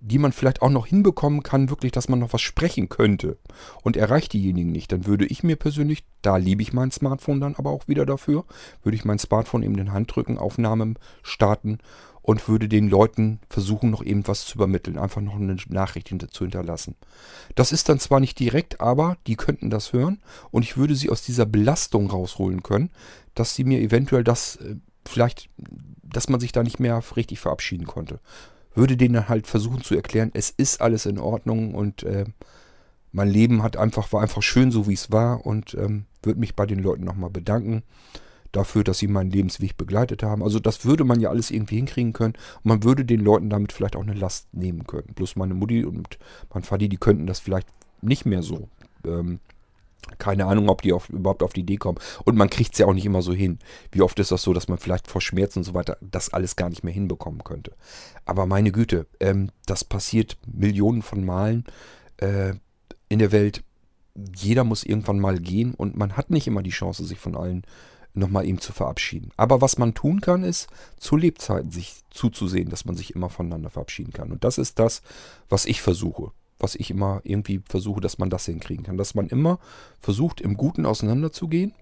die 0.00 0.18
man 0.18 0.32
vielleicht 0.32 0.62
auch 0.62 0.70
noch 0.70 0.86
hinbekommen 0.86 1.42
kann, 1.42 1.70
wirklich, 1.70 1.92
dass 1.92 2.08
man 2.08 2.18
noch 2.18 2.32
was 2.32 2.40
sprechen 2.40 2.88
könnte. 2.88 3.36
Und 3.82 3.96
erreicht 3.96 4.32
diejenigen 4.32 4.72
nicht, 4.72 4.92
dann 4.92 5.06
würde 5.06 5.26
ich 5.26 5.42
mir 5.42 5.56
persönlich, 5.56 6.04
da 6.22 6.36
liebe 6.36 6.62
ich 6.62 6.72
mein 6.72 6.90
Smartphone 6.90 7.40
dann 7.40 7.54
aber 7.54 7.70
auch 7.70 7.86
wieder 7.86 8.06
dafür, 8.06 8.44
würde 8.82 8.96
ich 8.96 9.04
mein 9.04 9.18
Smartphone 9.18 9.62
eben 9.62 9.76
den 9.76 9.92
Hand 9.92 10.14
drücken, 10.14 10.38
Aufnahmen 10.38 10.98
starten 11.22 11.78
und 12.22 12.48
würde 12.48 12.68
den 12.68 12.88
Leuten 12.88 13.40
versuchen, 13.48 13.90
noch 13.90 14.02
eben 14.04 14.26
was 14.26 14.44
zu 14.44 14.56
übermitteln, 14.56 14.98
einfach 14.98 15.20
noch 15.20 15.36
eine 15.36 15.56
Nachricht 15.68 16.08
hinter 16.08 16.28
zu 16.28 16.44
hinterlassen. 16.44 16.96
Das 17.54 17.72
ist 17.72 17.88
dann 17.88 17.98
zwar 17.98 18.20
nicht 18.20 18.38
direkt, 18.38 18.80
aber 18.80 19.16
die 19.26 19.36
könnten 19.36 19.70
das 19.70 19.92
hören 19.92 20.20
und 20.50 20.62
ich 20.62 20.76
würde 20.76 20.94
sie 20.94 21.10
aus 21.10 21.22
dieser 21.22 21.46
Belastung 21.46 22.10
rausholen 22.10 22.62
können, 22.62 22.90
dass 23.34 23.54
sie 23.54 23.64
mir 23.64 23.80
eventuell 23.80 24.24
das 24.24 24.56
äh, 24.56 24.76
vielleicht, 25.06 25.48
dass 26.02 26.28
man 26.28 26.40
sich 26.40 26.52
da 26.52 26.62
nicht 26.62 26.78
mehr 26.78 27.02
richtig 27.16 27.40
verabschieden 27.40 27.86
konnte 27.86 28.20
würde 28.74 28.96
denen 28.96 29.28
halt 29.28 29.46
versuchen 29.46 29.82
zu 29.82 29.94
erklären, 29.94 30.30
es 30.34 30.50
ist 30.50 30.80
alles 30.80 31.06
in 31.06 31.18
Ordnung 31.18 31.74
und 31.74 32.02
äh, 32.02 32.24
mein 33.12 33.28
Leben 33.28 33.62
hat 33.62 33.76
einfach, 33.76 34.12
war 34.12 34.22
einfach 34.22 34.42
schön, 34.42 34.70
so 34.70 34.86
wie 34.86 34.94
es 34.94 35.10
war 35.10 35.44
und 35.44 35.74
ähm, 35.74 36.04
würde 36.22 36.40
mich 36.40 36.54
bei 36.54 36.66
den 36.66 36.78
Leuten 36.78 37.04
nochmal 37.04 37.30
bedanken 37.30 37.82
dafür, 38.52 38.84
dass 38.84 38.98
sie 38.98 39.06
meinen 39.06 39.30
Lebensweg 39.30 39.76
begleitet 39.76 40.22
haben. 40.22 40.42
Also 40.42 40.58
das 40.58 40.84
würde 40.84 41.04
man 41.04 41.20
ja 41.20 41.30
alles 41.30 41.50
irgendwie 41.50 41.76
hinkriegen 41.76 42.12
können 42.12 42.34
und 42.62 42.64
man 42.64 42.82
würde 42.82 43.04
den 43.04 43.20
Leuten 43.20 43.50
damit 43.50 43.72
vielleicht 43.72 43.96
auch 43.96 44.02
eine 44.02 44.14
Last 44.14 44.52
nehmen 44.52 44.86
können. 44.86 45.14
Bloß 45.14 45.36
meine 45.36 45.54
Mutti 45.54 45.84
und 45.84 46.18
mein 46.52 46.64
Vati, 46.64 46.88
die 46.88 46.96
könnten 46.96 47.26
das 47.26 47.40
vielleicht 47.40 47.68
nicht 48.02 48.26
mehr 48.26 48.42
so. 48.42 48.68
Ähm, 49.04 49.40
keine 50.18 50.46
Ahnung, 50.46 50.68
ob 50.68 50.82
die 50.82 50.92
auf, 50.92 51.08
überhaupt 51.08 51.42
auf 51.42 51.52
die 51.52 51.60
Idee 51.60 51.76
kommen. 51.76 51.98
Und 52.24 52.36
man 52.36 52.50
kriegt 52.50 52.72
es 52.72 52.78
ja 52.78 52.86
auch 52.86 52.94
nicht 52.94 53.06
immer 53.06 53.22
so 53.22 53.32
hin. 53.32 53.58
Wie 53.92 54.02
oft 54.02 54.18
ist 54.18 54.30
das 54.30 54.42
so, 54.42 54.52
dass 54.52 54.68
man 54.68 54.78
vielleicht 54.78 55.08
vor 55.08 55.20
Schmerzen 55.20 55.60
und 55.60 55.64
so 55.64 55.74
weiter 55.74 55.96
das 56.00 56.32
alles 56.32 56.56
gar 56.56 56.68
nicht 56.68 56.84
mehr 56.84 56.92
hinbekommen 56.92 57.44
könnte. 57.44 57.72
Aber 58.24 58.46
meine 58.46 58.72
Güte, 58.72 59.06
ähm, 59.18 59.50
das 59.66 59.84
passiert 59.84 60.36
Millionen 60.46 61.02
von 61.02 61.24
Malen 61.24 61.64
äh, 62.18 62.54
in 63.08 63.18
der 63.18 63.32
Welt. 63.32 63.62
Jeder 64.36 64.64
muss 64.64 64.84
irgendwann 64.84 65.20
mal 65.20 65.38
gehen 65.38 65.74
und 65.74 65.96
man 65.96 66.16
hat 66.16 66.30
nicht 66.30 66.46
immer 66.46 66.62
die 66.62 66.70
Chance, 66.70 67.04
sich 67.04 67.18
von 67.18 67.36
allen 67.36 67.62
nochmal 68.12 68.44
eben 68.44 68.60
zu 68.60 68.72
verabschieden. 68.72 69.30
Aber 69.36 69.60
was 69.60 69.78
man 69.78 69.94
tun 69.94 70.20
kann, 70.20 70.42
ist 70.42 70.66
zu 70.98 71.16
Lebzeiten 71.16 71.70
sich 71.70 72.00
zuzusehen, 72.10 72.68
dass 72.68 72.84
man 72.84 72.96
sich 72.96 73.14
immer 73.14 73.30
voneinander 73.30 73.70
verabschieden 73.70 74.12
kann. 74.12 74.32
Und 74.32 74.42
das 74.42 74.58
ist 74.58 74.80
das, 74.80 75.02
was 75.48 75.64
ich 75.64 75.80
versuche 75.80 76.32
was 76.60 76.74
ich 76.74 76.90
immer 76.90 77.20
irgendwie 77.24 77.62
versuche, 77.66 78.00
dass 78.00 78.18
man 78.18 78.30
das 78.30 78.46
hinkriegen 78.46 78.84
kann. 78.84 78.96
Dass 78.96 79.14
man 79.14 79.28
immer 79.28 79.58
versucht, 80.00 80.40
im 80.40 80.56
Guten 80.56 80.86
auseinanderzugehen 80.86 81.74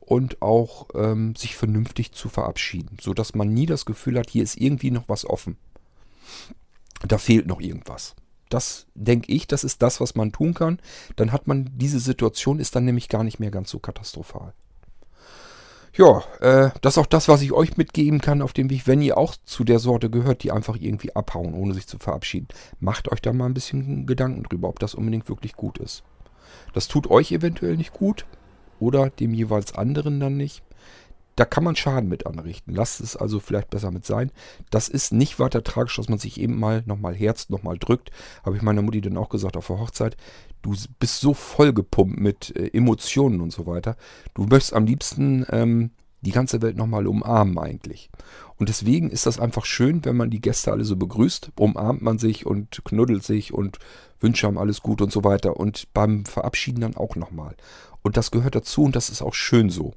und 0.00 0.40
auch 0.40 0.88
ähm, 0.94 1.34
sich 1.36 1.56
vernünftig 1.56 2.12
zu 2.12 2.28
verabschieden, 2.28 2.96
sodass 3.00 3.34
man 3.34 3.48
nie 3.48 3.66
das 3.66 3.84
Gefühl 3.84 4.18
hat, 4.18 4.30
hier 4.30 4.42
ist 4.42 4.56
irgendwie 4.56 4.90
noch 4.90 5.08
was 5.08 5.24
offen. 5.24 5.56
Da 7.06 7.18
fehlt 7.18 7.46
noch 7.46 7.60
irgendwas. 7.60 8.14
Das 8.48 8.86
denke 8.94 9.32
ich, 9.32 9.46
das 9.46 9.64
ist 9.64 9.82
das, 9.82 10.00
was 10.00 10.14
man 10.14 10.32
tun 10.32 10.54
kann. 10.54 10.78
Dann 11.16 11.32
hat 11.32 11.46
man 11.46 11.70
diese 11.74 11.98
Situation, 11.98 12.60
ist 12.60 12.76
dann 12.76 12.84
nämlich 12.84 13.08
gar 13.08 13.24
nicht 13.24 13.40
mehr 13.40 13.50
ganz 13.50 13.70
so 13.70 13.80
katastrophal. 13.80 14.54
Ja, 15.96 16.22
äh, 16.40 16.70
das 16.82 16.94
ist 16.94 16.98
auch 16.98 17.06
das, 17.06 17.26
was 17.26 17.40
ich 17.40 17.52
euch 17.52 17.78
mitgeben 17.78 18.20
kann 18.20 18.42
auf 18.42 18.52
dem 18.52 18.68
Weg, 18.68 18.86
wenn 18.86 19.00
ihr 19.00 19.16
auch 19.16 19.34
zu 19.46 19.64
der 19.64 19.78
Sorte 19.78 20.10
gehört, 20.10 20.42
die 20.42 20.52
einfach 20.52 20.76
irgendwie 20.78 21.16
abhauen, 21.16 21.54
ohne 21.54 21.72
sich 21.72 21.86
zu 21.86 21.98
verabschieden. 21.98 22.48
Macht 22.80 23.10
euch 23.10 23.22
da 23.22 23.32
mal 23.32 23.46
ein 23.46 23.54
bisschen 23.54 24.06
Gedanken 24.06 24.42
drüber, 24.42 24.68
ob 24.68 24.78
das 24.78 24.94
unbedingt 24.94 25.28
wirklich 25.30 25.54
gut 25.54 25.78
ist. 25.78 26.04
Das 26.74 26.88
tut 26.88 27.10
euch 27.10 27.32
eventuell 27.32 27.78
nicht 27.78 27.94
gut 27.94 28.26
oder 28.78 29.08
dem 29.08 29.32
jeweils 29.32 29.74
anderen 29.74 30.20
dann 30.20 30.36
nicht. 30.36 30.62
Da 31.36 31.44
kann 31.44 31.64
man 31.64 31.76
Schaden 31.76 32.08
mit 32.08 32.26
anrichten. 32.26 32.74
Lasst 32.74 33.00
es 33.00 33.14
also 33.14 33.40
vielleicht 33.40 33.68
besser 33.70 33.90
mit 33.90 34.06
sein. 34.06 34.32
Das 34.70 34.88
ist 34.88 35.12
nicht 35.12 35.38
weiter 35.38 35.62
tragisch, 35.62 35.96
dass 35.96 36.08
man 36.08 36.18
sich 36.18 36.40
eben 36.40 36.58
mal 36.58 36.82
nochmal 36.86 37.14
herzt, 37.14 37.50
nochmal 37.50 37.78
drückt. 37.78 38.10
Habe 38.44 38.56
ich 38.56 38.62
meiner 38.62 38.82
Mutti 38.82 39.02
dann 39.02 39.18
auch 39.18 39.28
gesagt 39.28 39.56
auf 39.56 39.66
der 39.66 39.78
Hochzeit. 39.78 40.16
Du 40.62 40.74
bist 40.98 41.20
so 41.20 41.34
vollgepumpt 41.34 42.18
mit 42.18 42.56
äh, 42.56 42.68
Emotionen 42.68 43.42
und 43.42 43.52
so 43.52 43.66
weiter. 43.66 43.96
Du 44.34 44.44
möchtest 44.44 44.72
am 44.72 44.86
liebsten 44.86 45.44
ähm, 45.50 45.90
die 46.22 46.32
ganze 46.32 46.62
Welt 46.62 46.76
nochmal 46.76 47.06
umarmen 47.06 47.58
eigentlich. 47.58 48.10
Und 48.56 48.70
deswegen 48.70 49.10
ist 49.10 49.26
das 49.26 49.38
einfach 49.38 49.66
schön, 49.66 50.04
wenn 50.06 50.16
man 50.16 50.30
die 50.30 50.40
Gäste 50.40 50.72
alle 50.72 50.84
so 50.84 50.96
begrüßt. 50.96 51.52
Umarmt 51.58 52.00
man 52.00 52.18
sich 52.18 52.46
und 52.46 52.82
knuddelt 52.84 53.22
sich 53.22 53.52
und 53.52 53.78
wünscht 54.20 54.44
einem 54.44 54.56
alles 54.56 54.80
gut 54.80 55.02
und 55.02 55.12
so 55.12 55.22
weiter. 55.22 55.58
Und 55.58 55.92
beim 55.92 56.24
Verabschieden 56.24 56.80
dann 56.80 56.96
auch 56.96 57.14
nochmal. 57.14 57.54
Und 58.02 58.16
das 58.16 58.30
gehört 58.30 58.54
dazu 58.54 58.84
und 58.84 58.96
das 58.96 59.10
ist 59.10 59.20
auch 59.20 59.34
schön 59.34 59.68
so. 59.68 59.92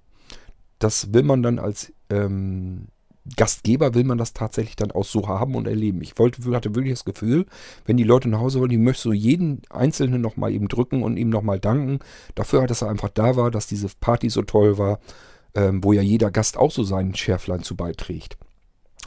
Das 0.79 1.13
will 1.13 1.23
man 1.23 1.43
dann 1.43 1.59
als 1.59 1.93
ähm, 2.09 2.87
Gastgeber 3.35 3.93
will 3.93 4.03
man 4.03 4.17
das 4.17 4.33
tatsächlich 4.33 4.75
dann 4.75 4.91
auch 4.91 5.03
so 5.03 5.27
haben 5.27 5.55
und 5.55 5.67
erleben. 5.67 6.01
Ich 6.01 6.17
wollte, 6.17 6.43
hatte 6.55 6.75
wirklich 6.75 6.93
das 6.93 7.05
Gefühl, 7.05 7.45
wenn 7.85 7.97
die 7.97 8.03
Leute 8.03 8.29
nach 8.29 8.39
Hause 8.39 8.59
wollen, 8.59 8.69
die 8.69 8.77
möchte 8.77 9.03
so 9.03 9.13
jeden 9.13 9.61
Einzelnen 9.69 10.21
nochmal 10.21 10.51
eben 10.51 10.67
drücken 10.67 11.03
und 11.03 11.17
ihm 11.17 11.29
nochmal 11.29 11.59
danken. 11.59 11.99
Dafür, 12.35 12.65
dass 12.67 12.81
er 12.81 12.89
einfach 12.89 13.09
da 13.09 13.35
war, 13.35 13.51
dass 13.51 13.67
diese 13.67 13.87
Party 13.99 14.29
so 14.29 14.41
toll 14.41 14.77
war, 14.77 14.99
ähm, 15.55 15.83
wo 15.83 15.93
ja 15.93 16.01
jeder 16.01 16.31
Gast 16.31 16.57
auch 16.57 16.71
so 16.71 16.83
seinen 16.83 17.15
Schärflein 17.15 17.63
zu 17.63 17.75
beiträgt. 17.75 18.37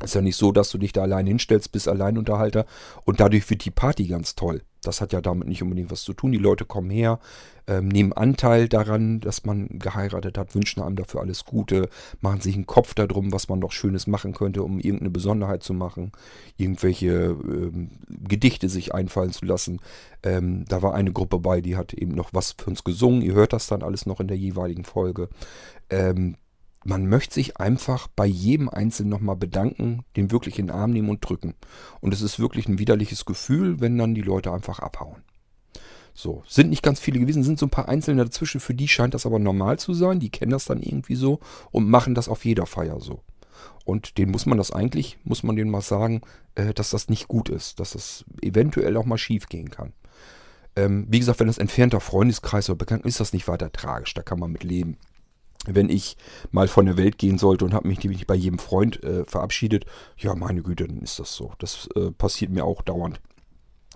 Ist 0.03 0.15
ja 0.15 0.21
nicht 0.21 0.37
so, 0.37 0.53
dass 0.53 0.71
du 0.71 0.79
dich 0.79 0.93
da 0.93 1.03
allein 1.03 1.27
hinstellst, 1.27 1.73
bist 1.73 1.89
Alleinunterhalter 1.89 2.67
und 3.05 3.21
dadurch 3.21 3.49
wird 3.51 3.65
die 3.65 3.71
Party 3.71 4.07
ganz 4.07 4.35
toll. 4.35 4.63
Das 4.83 5.01
hat 5.01 5.13
ja 5.13 5.21
damit 5.21 5.49
nicht 5.49 5.63
unbedingt 5.63 5.91
was 5.91 6.03
zu 6.03 6.13
tun. 6.13 6.33
Die 6.33 6.39
Leute 6.39 6.65
kommen 6.65 6.91
her, 6.91 7.21
ähm, 7.67 7.89
nehmen 7.89 8.13
Anteil 8.13 8.69
daran, 8.69 9.21
dass 9.21 9.45
man 9.45 9.69
geheiratet 9.79 10.37
hat, 10.37 10.55
wünschen 10.55 10.83
einem 10.83 10.97
dafür 10.97 11.21
alles 11.21 11.45
Gute, 11.45 11.89
machen 12.21 12.41
sich 12.41 12.57
einen 12.57 12.67
Kopf 12.67 12.95
darum, 12.95 13.33
was 13.33 13.49
man 13.49 13.61
noch 13.61 13.73
Schönes 13.73 14.07
machen 14.07 14.35
könnte, 14.35 14.63
um 14.65 14.79
irgendeine 14.79 15.11
Besonderheit 15.11 15.63
zu 15.63 15.73
machen, 15.73 16.13
irgendwelche 16.57 17.13
ähm, 17.13 17.91
Gedichte 18.09 18.69
sich 18.69 18.95
einfallen 18.95 19.33
zu 19.33 19.45
lassen. 19.45 19.81
Ähm, 20.25 20.65
da 20.69 20.83
war 20.83 20.95
eine 20.95 21.13
Gruppe 21.13 21.39
bei, 21.39 21.61
die 21.61 21.77
hat 21.77 21.93
eben 21.93 22.13
noch 22.13 22.31
was 22.33 22.57
für 22.59 22.71
uns 22.71 22.83
gesungen. 22.83 23.23
Ihr 23.23 23.35
hört 23.35 23.53
das 23.53 23.69
dann 23.69 23.83
alles 23.83 24.07
noch 24.07 24.21
in 24.21 24.29
der 24.29 24.37
jeweiligen 24.37 24.85
Folge. 24.85 25.29
Ähm, 25.91 26.37
man 26.85 27.07
möchte 27.07 27.35
sich 27.35 27.59
einfach 27.59 28.09
bei 28.09 28.27
jedem 28.27 28.69
Einzelnen 28.69 29.11
nochmal 29.11 29.37
bedanken, 29.37 30.05
den 30.17 30.31
wirklich 30.31 30.59
in 30.59 30.67
den 30.67 30.77
Arm 30.77 30.91
nehmen 30.91 31.09
und 31.09 31.21
drücken. 31.21 31.55
Und 32.01 32.13
es 32.13 32.23
ist 32.23 32.39
wirklich 32.39 32.69
ein 32.69 32.79
widerliches 32.79 33.25
Gefühl, 33.25 33.81
wenn 33.81 33.99
dann 33.99 34.15
die 34.15 34.23
Leute 34.23 34.53
einfach 34.53 34.81
abhauen. 34.81 35.23
So, 36.15 36.43
sind 36.47 36.71
nicht 36.71 36.83
ganz 36.83 37.01
viele 37.01 37.21
gewesen, 37.21 37.43
sind 37.43 37.59
so 37.59 37.67
ein 37.67 37.71
paar 37.71 37.89
Einzelne 37.89 38.25
dazwischen, 38.25 38.61
für 38.61 38.75
die 38.75 38.89
scheint 38.89 39.15
das 39.15 39.25
aber 39.25 39.39
normal 39.39 39.79
zu 39.79 39.95
sein, 39.95 40.21
die 40.21 40.31
kennen 40.31 40.51
das 40.51 40.67
dann 40.67 40.83
irgendwie 40.83 41.15
so 41.15 41.41
und 41.71 41.89
machen 41.89 42.15
das 42.15 42.29
auf 42.29 42.45
jeder 42.45 42.67
Feier 42.67 43.01
so. 43.01 43.23
Und 43.85 44.19
denen 44.19 44.31
muss 44.31 44.47
man 44.47 44.59
das 44.59 44.71
eigentlich, 44.71 45.19
muss 45.25 45.43
man 45.43 45.57
denen 45.57 45.71
mal 45.71 45.81
sagen, 45.81 46.21
äh, 46.55 46.75
dass 46.75 46.91
das 46.91 47.09
nicht 47.09 47.29
gut 47.29 47.49
ist, 47.49 47.81
dass 47.81 47.93
das 47.93 48.25
eventuell 48.43 48.97
auch 48.97 49.07
mal 49.07 49.19
schief 49.19 49.49
gehen 49.49 49.71
kann. 49.71 49.93
Ähm, 50.77 51.07
wie 51.09 51.19
gesagt, 51.19 51.41
wenn 51.41 51.47
das 51.47 51.59
entfernter 51.59 52.01
Freundeskreis 52.01 52.69
oder 52.69 52.79
bekannt 52.79 53.07
ist, 53.07 53.21
das 53.21 53.33
nicht 53.33 53.49
weiter 53.49 53.73
tragisch, 53.73 54.15
da 54.15 54.23
kann 54.23 54.39
man 54.39 54.53
mit 54.53 54.65
leben 54.65 54.99
wenn 55.67 55.89
ich 55.89 56.17
mal 56.51 56.69
von 56.69 56.87
der 56.87 56.97
Welt 56.97 57.19
gehen 57.19 57.39
sollte 57.39 57.65
und 57.65 57.75
habe 57.75 57.89
mich 57.89 58.03
nicht 58.03 58.27
bei 58.27 58.35
jedem 58.35 58.59
Freund 58.59 59.03
äh, 59.05 59.25
verabschiedet, 59.25 59.87
ja, 60.17 60.35
meine 60.35 60.63
Güte, 60.63 60.87
dann 60.87 61.03
ist 61.03 61.19
das 61.19 61.35
so. 61.35 61.53
Das 61.59 61.89
äh, 61.95 62.11
passiert 62.11 62.51
mir 62.51 62.65
auch 62.65 62.83
dauernd. 62.83 63.21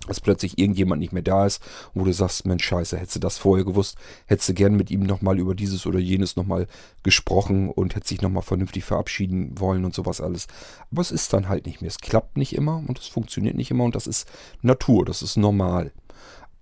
Dass 0.05 0.21
plötzlich 0.21 0.59
irgendjemand 0.59 1.01
nicht 1.01 1.11
mehr 1.11 1.23
da 1.23 1.47
ist, 1.47 1.61
wo 1.95 2.05
du 2.05 2.13
sagst, 2.13 2.45
Mensch, 2.45 2.63
scheiße, 2.63 2.97
hättest 2.97 3.15
du 3.15 3.19
das 3.19 3.39
vorher 3.39 3.65
gewusst, 3.65 3.97
hättest 4.27 4.49
du 4.49 4.53
gern 4.53 4.75
mit 4.75 4.91
ihm 4.91 5.01
nochmal 5.01 5.39
über 5.39 5.55
dieses 5.55 5.87
oder 5.87 5.97
jenes 5.97 6.35
nochmal 6.35 6.67
gesprochen 7.01 7.71
und 7.71 7.95
hättest 7.95 8.09
sich 8.09 8.21
nochmal 8.21 8.43
vernünftig 8.43 8.85
verabschieden 8.85 9.59
wollen 9.59 9.85
und 9.85 9.95
sowas 9.95 10.21
alles. 10.21 10.47
Aber 10.91 11.01
es 11.01 11.11
ist 11.11 11.33
dann 11.33 11.49
halt 11.49 11.65
nicht 11.65 11.81
mehr. 11.81 11.89
Es 11.89 11.97
klappt 11.97 12.37
nicht 12.37 12.53
immer 12.55 12.83
und 12.87 12.99
es 12.99 13.07
funktioniert 13.07 13.55
nicht 13.55 13.71
immer 13.71 13.85
und 13.85 13.95
das 13.95 14.05
ist 14.05 14.29
Natur, 14.61 15.03
das 15.03 15.23
ist 15.23 15.35
normal. 15.35 15.91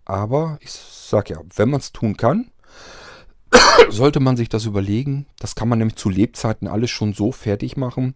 Aber 0.05 0.57
ich 0.61 0.71
sag 0.71 1.29
ja, 1.29 1.41
wenn 1.55 1.69
man 1.69 1.81
es 1.81 1.91
tun 1.91 2.15
kann, 2.15 2.51
sollte 3.89 4.19
man 4.19 4.37
sich 4.37 4.49
das 4.49 4.65
überlegen. 4.65 5.25
Das 5.39 5.55
kann 5.55 5.69
man 5.69 5.79
nämlich 5.79 5.95
zu 5.95 6.09
Lebzeiten 6.09 6.67
alles 6.67 6.91
schon 6.91 7.13
so 7.13 7.31
fertig 7.31 7.77
machen, 7.77 8.15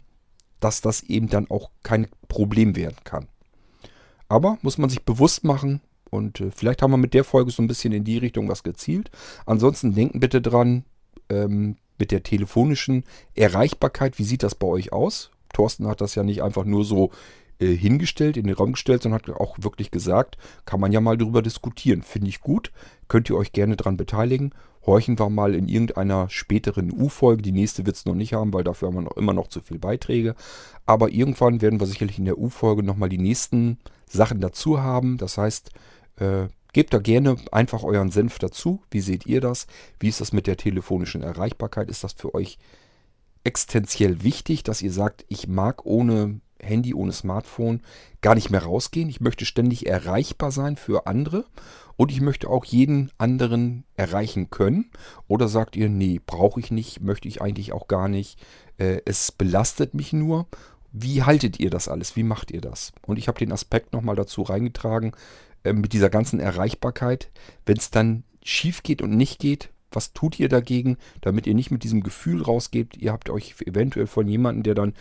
dass 0.60 0.82
das 0.82 1.04
eben 1.04 1.30
dann 1.30 1.50
auch 1.50 1.70
kein 1.84 2.08
Problem 2.28 2.76
werden 2.76 2.98
kann. 3.04 3.28
Aber 4.28 4.58
muss 4.62 4.78
man 4.78 4.90
sich 4.90 5.04
bewusst 5.04 5.44
machen 5.44 5.82
und 6.10 6.40
äh, 6.40 6.52
vielleicht 6.52 6.82
haben 6.82 6.92
wir 6.92 6.98
mit 6.98 7.14
der 7.14 7.24
Folge 7.24 7.52
so 7.52 7.62
ein 7.62 7.68
bisschen 7.68 7.94
in 7.94 8.04
die 8.04 8.18
Richtung 8.18 8.48
was 8.48 8.64
gezielt. 8.64 9.10
Ansonsten 9.46 9.94
denken 9.94 10.20
bitte 10.20 10.42
dran, 10.42 10.86
ähm, 11.30 11.78
mit 11.98 12.12
der 12.12 12.24
telefonischen 12.24 13.04
Erreichbarkeit, 13.36 14.18
wie 14.20 14.24
sieht 14.24 14.44
das 14.44 14.56
bei 14.56 14.68
euch 14.68 14.94
aus? 14.94 15.32
Thorsten 15.54 15.88
hat 15.88 16.02
das 16.02 16.16
ja 16.16 16.24
nicht 16.24 16.42
einfach 16.42 16.64
nur 16.64 16.86
so 16.86 17.12
äh, 17.60 17.76
hingestellt, 17.76 18.38
in 18.38 18.48
den 18.48 18.56
Raum 18.56 18.74
gestellt, 18.74 19.04
sondern 19.04 19.22
hat 19.22 19.30
auch 19.30 19.58
wirklich 19.60 19.92
gesagt, 19.92 20.38
kann 20.66 20.80
man 20.80 20.92
ja 20.92 21.02
mal 21.02 21.18
darüber 21.18 21.42
diskutieren. 21.42 22.04
Finde 22.04 22.30
ich 22.30 22.40
gut, 22.40 22.72
könnt 23.08 23.30
ihr 23.30 23.36
euch 23.36 23.52
gerne 23.52 23.76
daran 23.76 23.98
beteiligen 23.98 24.54
horchen 24.86 25.20
wir 25.20 25.30
mal 25.30 25.56
in 25.56 25.68
irgendeiner 25.68 26.30
späteren 26.30 26.92
U-Folge. 26.92 27.42
Die 27.42 27.52
nächste 27.52 27.86
wird 27.86 27.96
es 27.96 28.06
noch 28.06 28.16
nicht 28.16 28.34
haben, 28.34 28.54
weil 28.54 28.64
dafür 28.64 28.88
haben 28.88 28.96
wir 28.96 29.02
noch 29.02 29.18
immer 29.18 29.34
noch 29.34 29.48
zu 29.48 29.62
viele 29.62 29.80
Beiträge. 29.80 30.36
Aber 30.86 31.10
irgendwann 31.10 31.62
werden 31.62 31.80
wir 31.80 31.88
sicherlich 31.88 32.18
in 32.18 32.26
der 32.26 32.38
U-Folge 32.38 32.84
nochmal 32.84 33.10
die 33.10 33.18
nächsten 33.18 33.78
Sachen 34.08 34.42
dazu 34.42 34.82
haben. 34.82 35.18
Das 35.18 35.38
heißt, 35.38 35.72
äh, 36.18 36.48
gebt 36.74 36.94
da 36.94 37.00
gerne 37.00 37.38
einfach 37.52 37.84
euren 37.84 38.12
Senf 38.12 38.40
dazu. 38.40 38.82
Wie 38.92 39.02
seht 39.02 39.26
ihr 39.26 39.42
das? 39.42 39.68
Wie 40.00 40.10
ist 40.10 40.22
das 40.22 40.34
mit 40.34 40.48
der 40.48 40.58
telefonischen 40.58 41.22
Erreichbarkeit? 41.22 41.90
Ist 41.90 42.04
das 42.04 42.14
für 42.14 42.34
euch 42.34 42.58
existenziell 43.44 44.24
wichtig, 44.24 44.64
dass 44.64 44.82
ihr 44.82 44.92
sagt, 44.92 45.26
ich 45.30 45.48
mag 45.48 45.86
ohne 45.86 46.42
Handy, 46.62 46.94
ohne 46.94 47.12
Smartphone 47.12 47.82
gar 48.22 48.36
nicht 48.36 48.50
mehr 48.50 48.64
rausgehen. 48.64 49.10
Ich 49.10 49.22
möchte 49.22 49.46
ständig 49.46 49.88
erreichbar 49.88 50.52
sein 50.52 50.76
für 50.76 51.08
andere 51.08 51.46
und 51.96 52.12
ich 52.12 52.22
möchte 52.22 52.50
auch 52.50 52.64
jeden 52.64 53.12
anderen 53.18 53.84
erreichen 53.96 54.50
können. 54.50 54.90
Oder 55.28 55.48
sagt 55.48 55.76
ihr, 55.76 55.90
nee, 55.90 56.22
brauche 56.26 56.60
ich 56.60 56.72
nicht, 56.72 57.02
möchte 57.02 57.28
ich 57.28 57.42
eigentlich 57.42 57.74
auch 57.74 57.88
gar 57.88 58.08
nicht. 58.08 58.40
Äh, 58.78 59.02
es 59.06 59.32
belastet 59.32 59.94
mich 59.94 60.14
nur. 60.14 60.48
Wie 60.92 61.24
haltet 61.24 61.60
ihr 61.60 61.70
das 61.70 61.88
alles? 61.88 62.16
Wie 62.16 62.24
macht 62.24 62.52
ihr 62.52 62.62
das? 62.62 62.94
Und 63.06 63.20
ich 63.20 63.28
habe 63.28 63.38
den 63.38 63.52
Aspekt 63.52 63.94
nochmal 63.94 64.16
dazu 64.16 64.42
reingetragen, 64.42 65.12
äh, 65.64 65.74
mit 65.74 65.94
dieser 65.94 66.10
ganzen 66.10 66.40
Erreichbarkeit. 66.40 67.30
Wenn 67.66 67.78
es 67.78 67.92
dann 67.92 68.24
schief 68.44 68.82
geht 68.82 69.02
und 69.02 69.16
nicht 69.16 69.40
geht, 69.40 69.70
was 69.92 70.14
tut 70.14 70.40
ihr 70.40 70.50
dagegen, 70.50 70.98
damit 71.22 71.48
ihr 71.48 71.54
nicht 71.54 71.72
mit 71.72 71.84
diesem 71.84 72.02
Gefühl 72.02 72.42
rausgebt, 72.42 72.98
ihr 72.98 73.12
habt 73.12 73.30
euch 73.30 73.56
eventuell 73.66 74.08
von 74.08 74.28
jemandem, 74.28 74.64
der 74.64 74.76
dann 74.76 74.94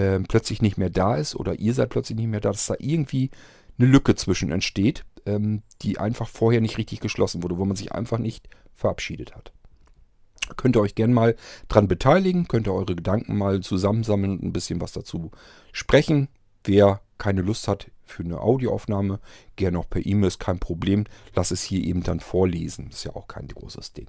äh, 0.00 0.20
plötzlich 0.20 0.62
nicht 0.62 0.78
mehr 0.78 0.90
da 0.90 1.16
ist 1.16 1.36
oder 1.36 1.58
ihr 1.58 1.74
seid 1.74 1.90
plötzlich 1.90 2.16
nicht 2.16 2.28
mehr 2.28 2.40
da, 2.40 2.50
dass 2.50 2.66
da 2.66 2.74
irgendwie 2.78 3.30
eine 3.78 3.88
Lücke 3.88 4.14
zwischen 4.14 4.50
entsteht, 4.50 5.04
ähm, 5.26 5.62
die 5.82 5.98
einfach 5.98 6.28
vorher 6.28 6.60
nicht 6.60 6.78
richtig 6.78 7.00
geschlossen 7.00 7.42
wurde, 7.42 7.58
wo 7.58 7.64
man 7.66 7.76
sich 7.76 7.92
einfach 7.92 8.18
nicht 8.18 8.48
verabschiedet 8.74 9.34
hat. 9.36 9.52
Könnt 10.56 10.76
ihr 10.76 10.80
euch 10.80 10.94
gerne 10.94 11.14
mal 11.14 11.36
dran 11.68 11.86
beteiligen, 11.86 12.48
könnt 12.48 12.66
ihr 12.66 12.74
eure 12.74 12.96
Gedanken 12.96 13.36
mal 13.36 13.60
zusammensammeln 13.60 14.32
und 14.32 14.42
ein 14.42 14.52
bisschen 14.52 14.80
was 14.80 14.92
dazu 14.92 15.30
sprechen. 15.70 16.28
Wer 16.64 17.00
keine 17.18 17.42
Lust 17.42 17.68
hat 17.68 17.90
für 18.02 18.24
eine 18.24 18.40
Audioaufnahme, 18.40 19.20
gerne 19.56 19.78
auch 19.78 19.88
per 19.88 20.04
E-Mail, 20.04 20.28
ist 20.28 20.40
kein 20.40 20.58
Problem. 20.58 21.04
Lass 21.34 21.50
es 21.50 21.62
hier 21.62 21.84
eben 21.84 22.02
dann 22.02 22.20
vorlesen. 22.20 22.88
Ist 22.88 23.04
ja 23.04 23.14
auch 23.14 23.28
kein 23.28 23.46
großes 23.48 23.92
Ding. 23.92 24.08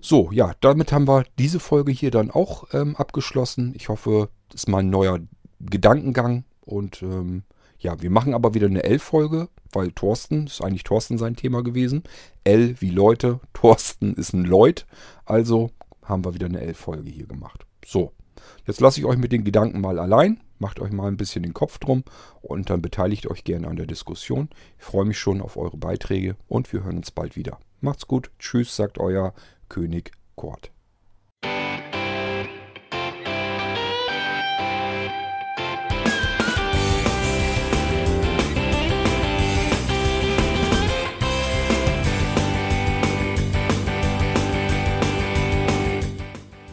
So, 0.00 0.30
ja, 0.30 0.52
damit 0.60 0.92
haben 0.92 1.08
wir 1.08 1.24
diese 1.38 1.58
Folge 1.58 1.90
hier 1.90 2.10
dann 2.10 2.30
auch 2.30 2.72
ähm, 2.72 2.94
abgeschlossen. 2.96 3.72
Ich 3.74 3.88
hoffe, 3.88 4.28
ist 4.54 4.68
mal 4.68 4.78
ein 4.78 4.90
neuer 4.90 5.20
Gedankengang. 5.60 6.44
Und 6.60 7.02
ähm, 7.02 7.42
ja, 7.78 8.00
wir 8.00 8.10
machen 8.10 8.34
aber 8.34 8.54
wieder 8.54 8.66
eine 8.66 8.84
L-Folge, 8.84 9.48
weil 9.72 9.92
Thorsten, 9.92 10.46
ist 10.46 10.62
eigentlich 10.62 10.84
Thorsten 10.84 11.18
sein 11.18 11.36
Thema 11.36 11.62
gewesen. 11.62 12.02
L 12.44 12.80
wie 12.80 12.90
Leute, 12.90 13.40
Thorsten 13.52 14.14
ist 14.14 14.32
ein 14.32 14.44
Leut. 14.44 14.86
Also 15.24 15.70
haben 16.02 16.24
wir 16.24 16.34
wieder 16.34 16.46
eine 16.46 16.60
L-Folge 16.60 17.10
hier 17.10 17.26
gemacht. 17.26 17.66
So, 17.84 18.12
jetzt 18.66 18.80
lasse 18.80 19.00
ich 19.00 19.06
euch 19.06 19.18
mit 19.18 19.32
den 19.32 19.44
Gedanken 19.44 19.80
mal 19.80 19.98
allein. 19.98 20.40
Macht 20.58 20.78
euch 20.78 20.92
mal 20.92 21.08
ein 21.08 21.16
bisschen 21.16 21.42
den 21.42 21.54
Kopf 21.54 21.78
drum 21.78 22.04
und 22.42 22.68
dann 22.68 22.82
beteiligt 22.82 23.26
euch 23.28 23.44
gerne 23.44 23.66
an 23.66 23.76
der 23.76 23.86
Diskussion. 23.86 24.50
Ich 24.78 24.84
freue 24.84 25.06
mich 25.06 25.18
schon 25.18 25.40
auf 25.40 25.56
eure 25.56 25.78
Beiträge 25.78 26.36
und 26.48 26.70
wir 26.72 26.84
hören 26.84 26.98
uns 26.98 27.10
bald 27.10 27.34
wieder. 27.34 27.58
Macht's 27.80 28.06
gut. 28.06 28.30
Tschüss, 28.38 28.76
sagt 28.76 28.98
euer 28.98 29.32
König 29.70 30.12
Kort. 30.36 30.70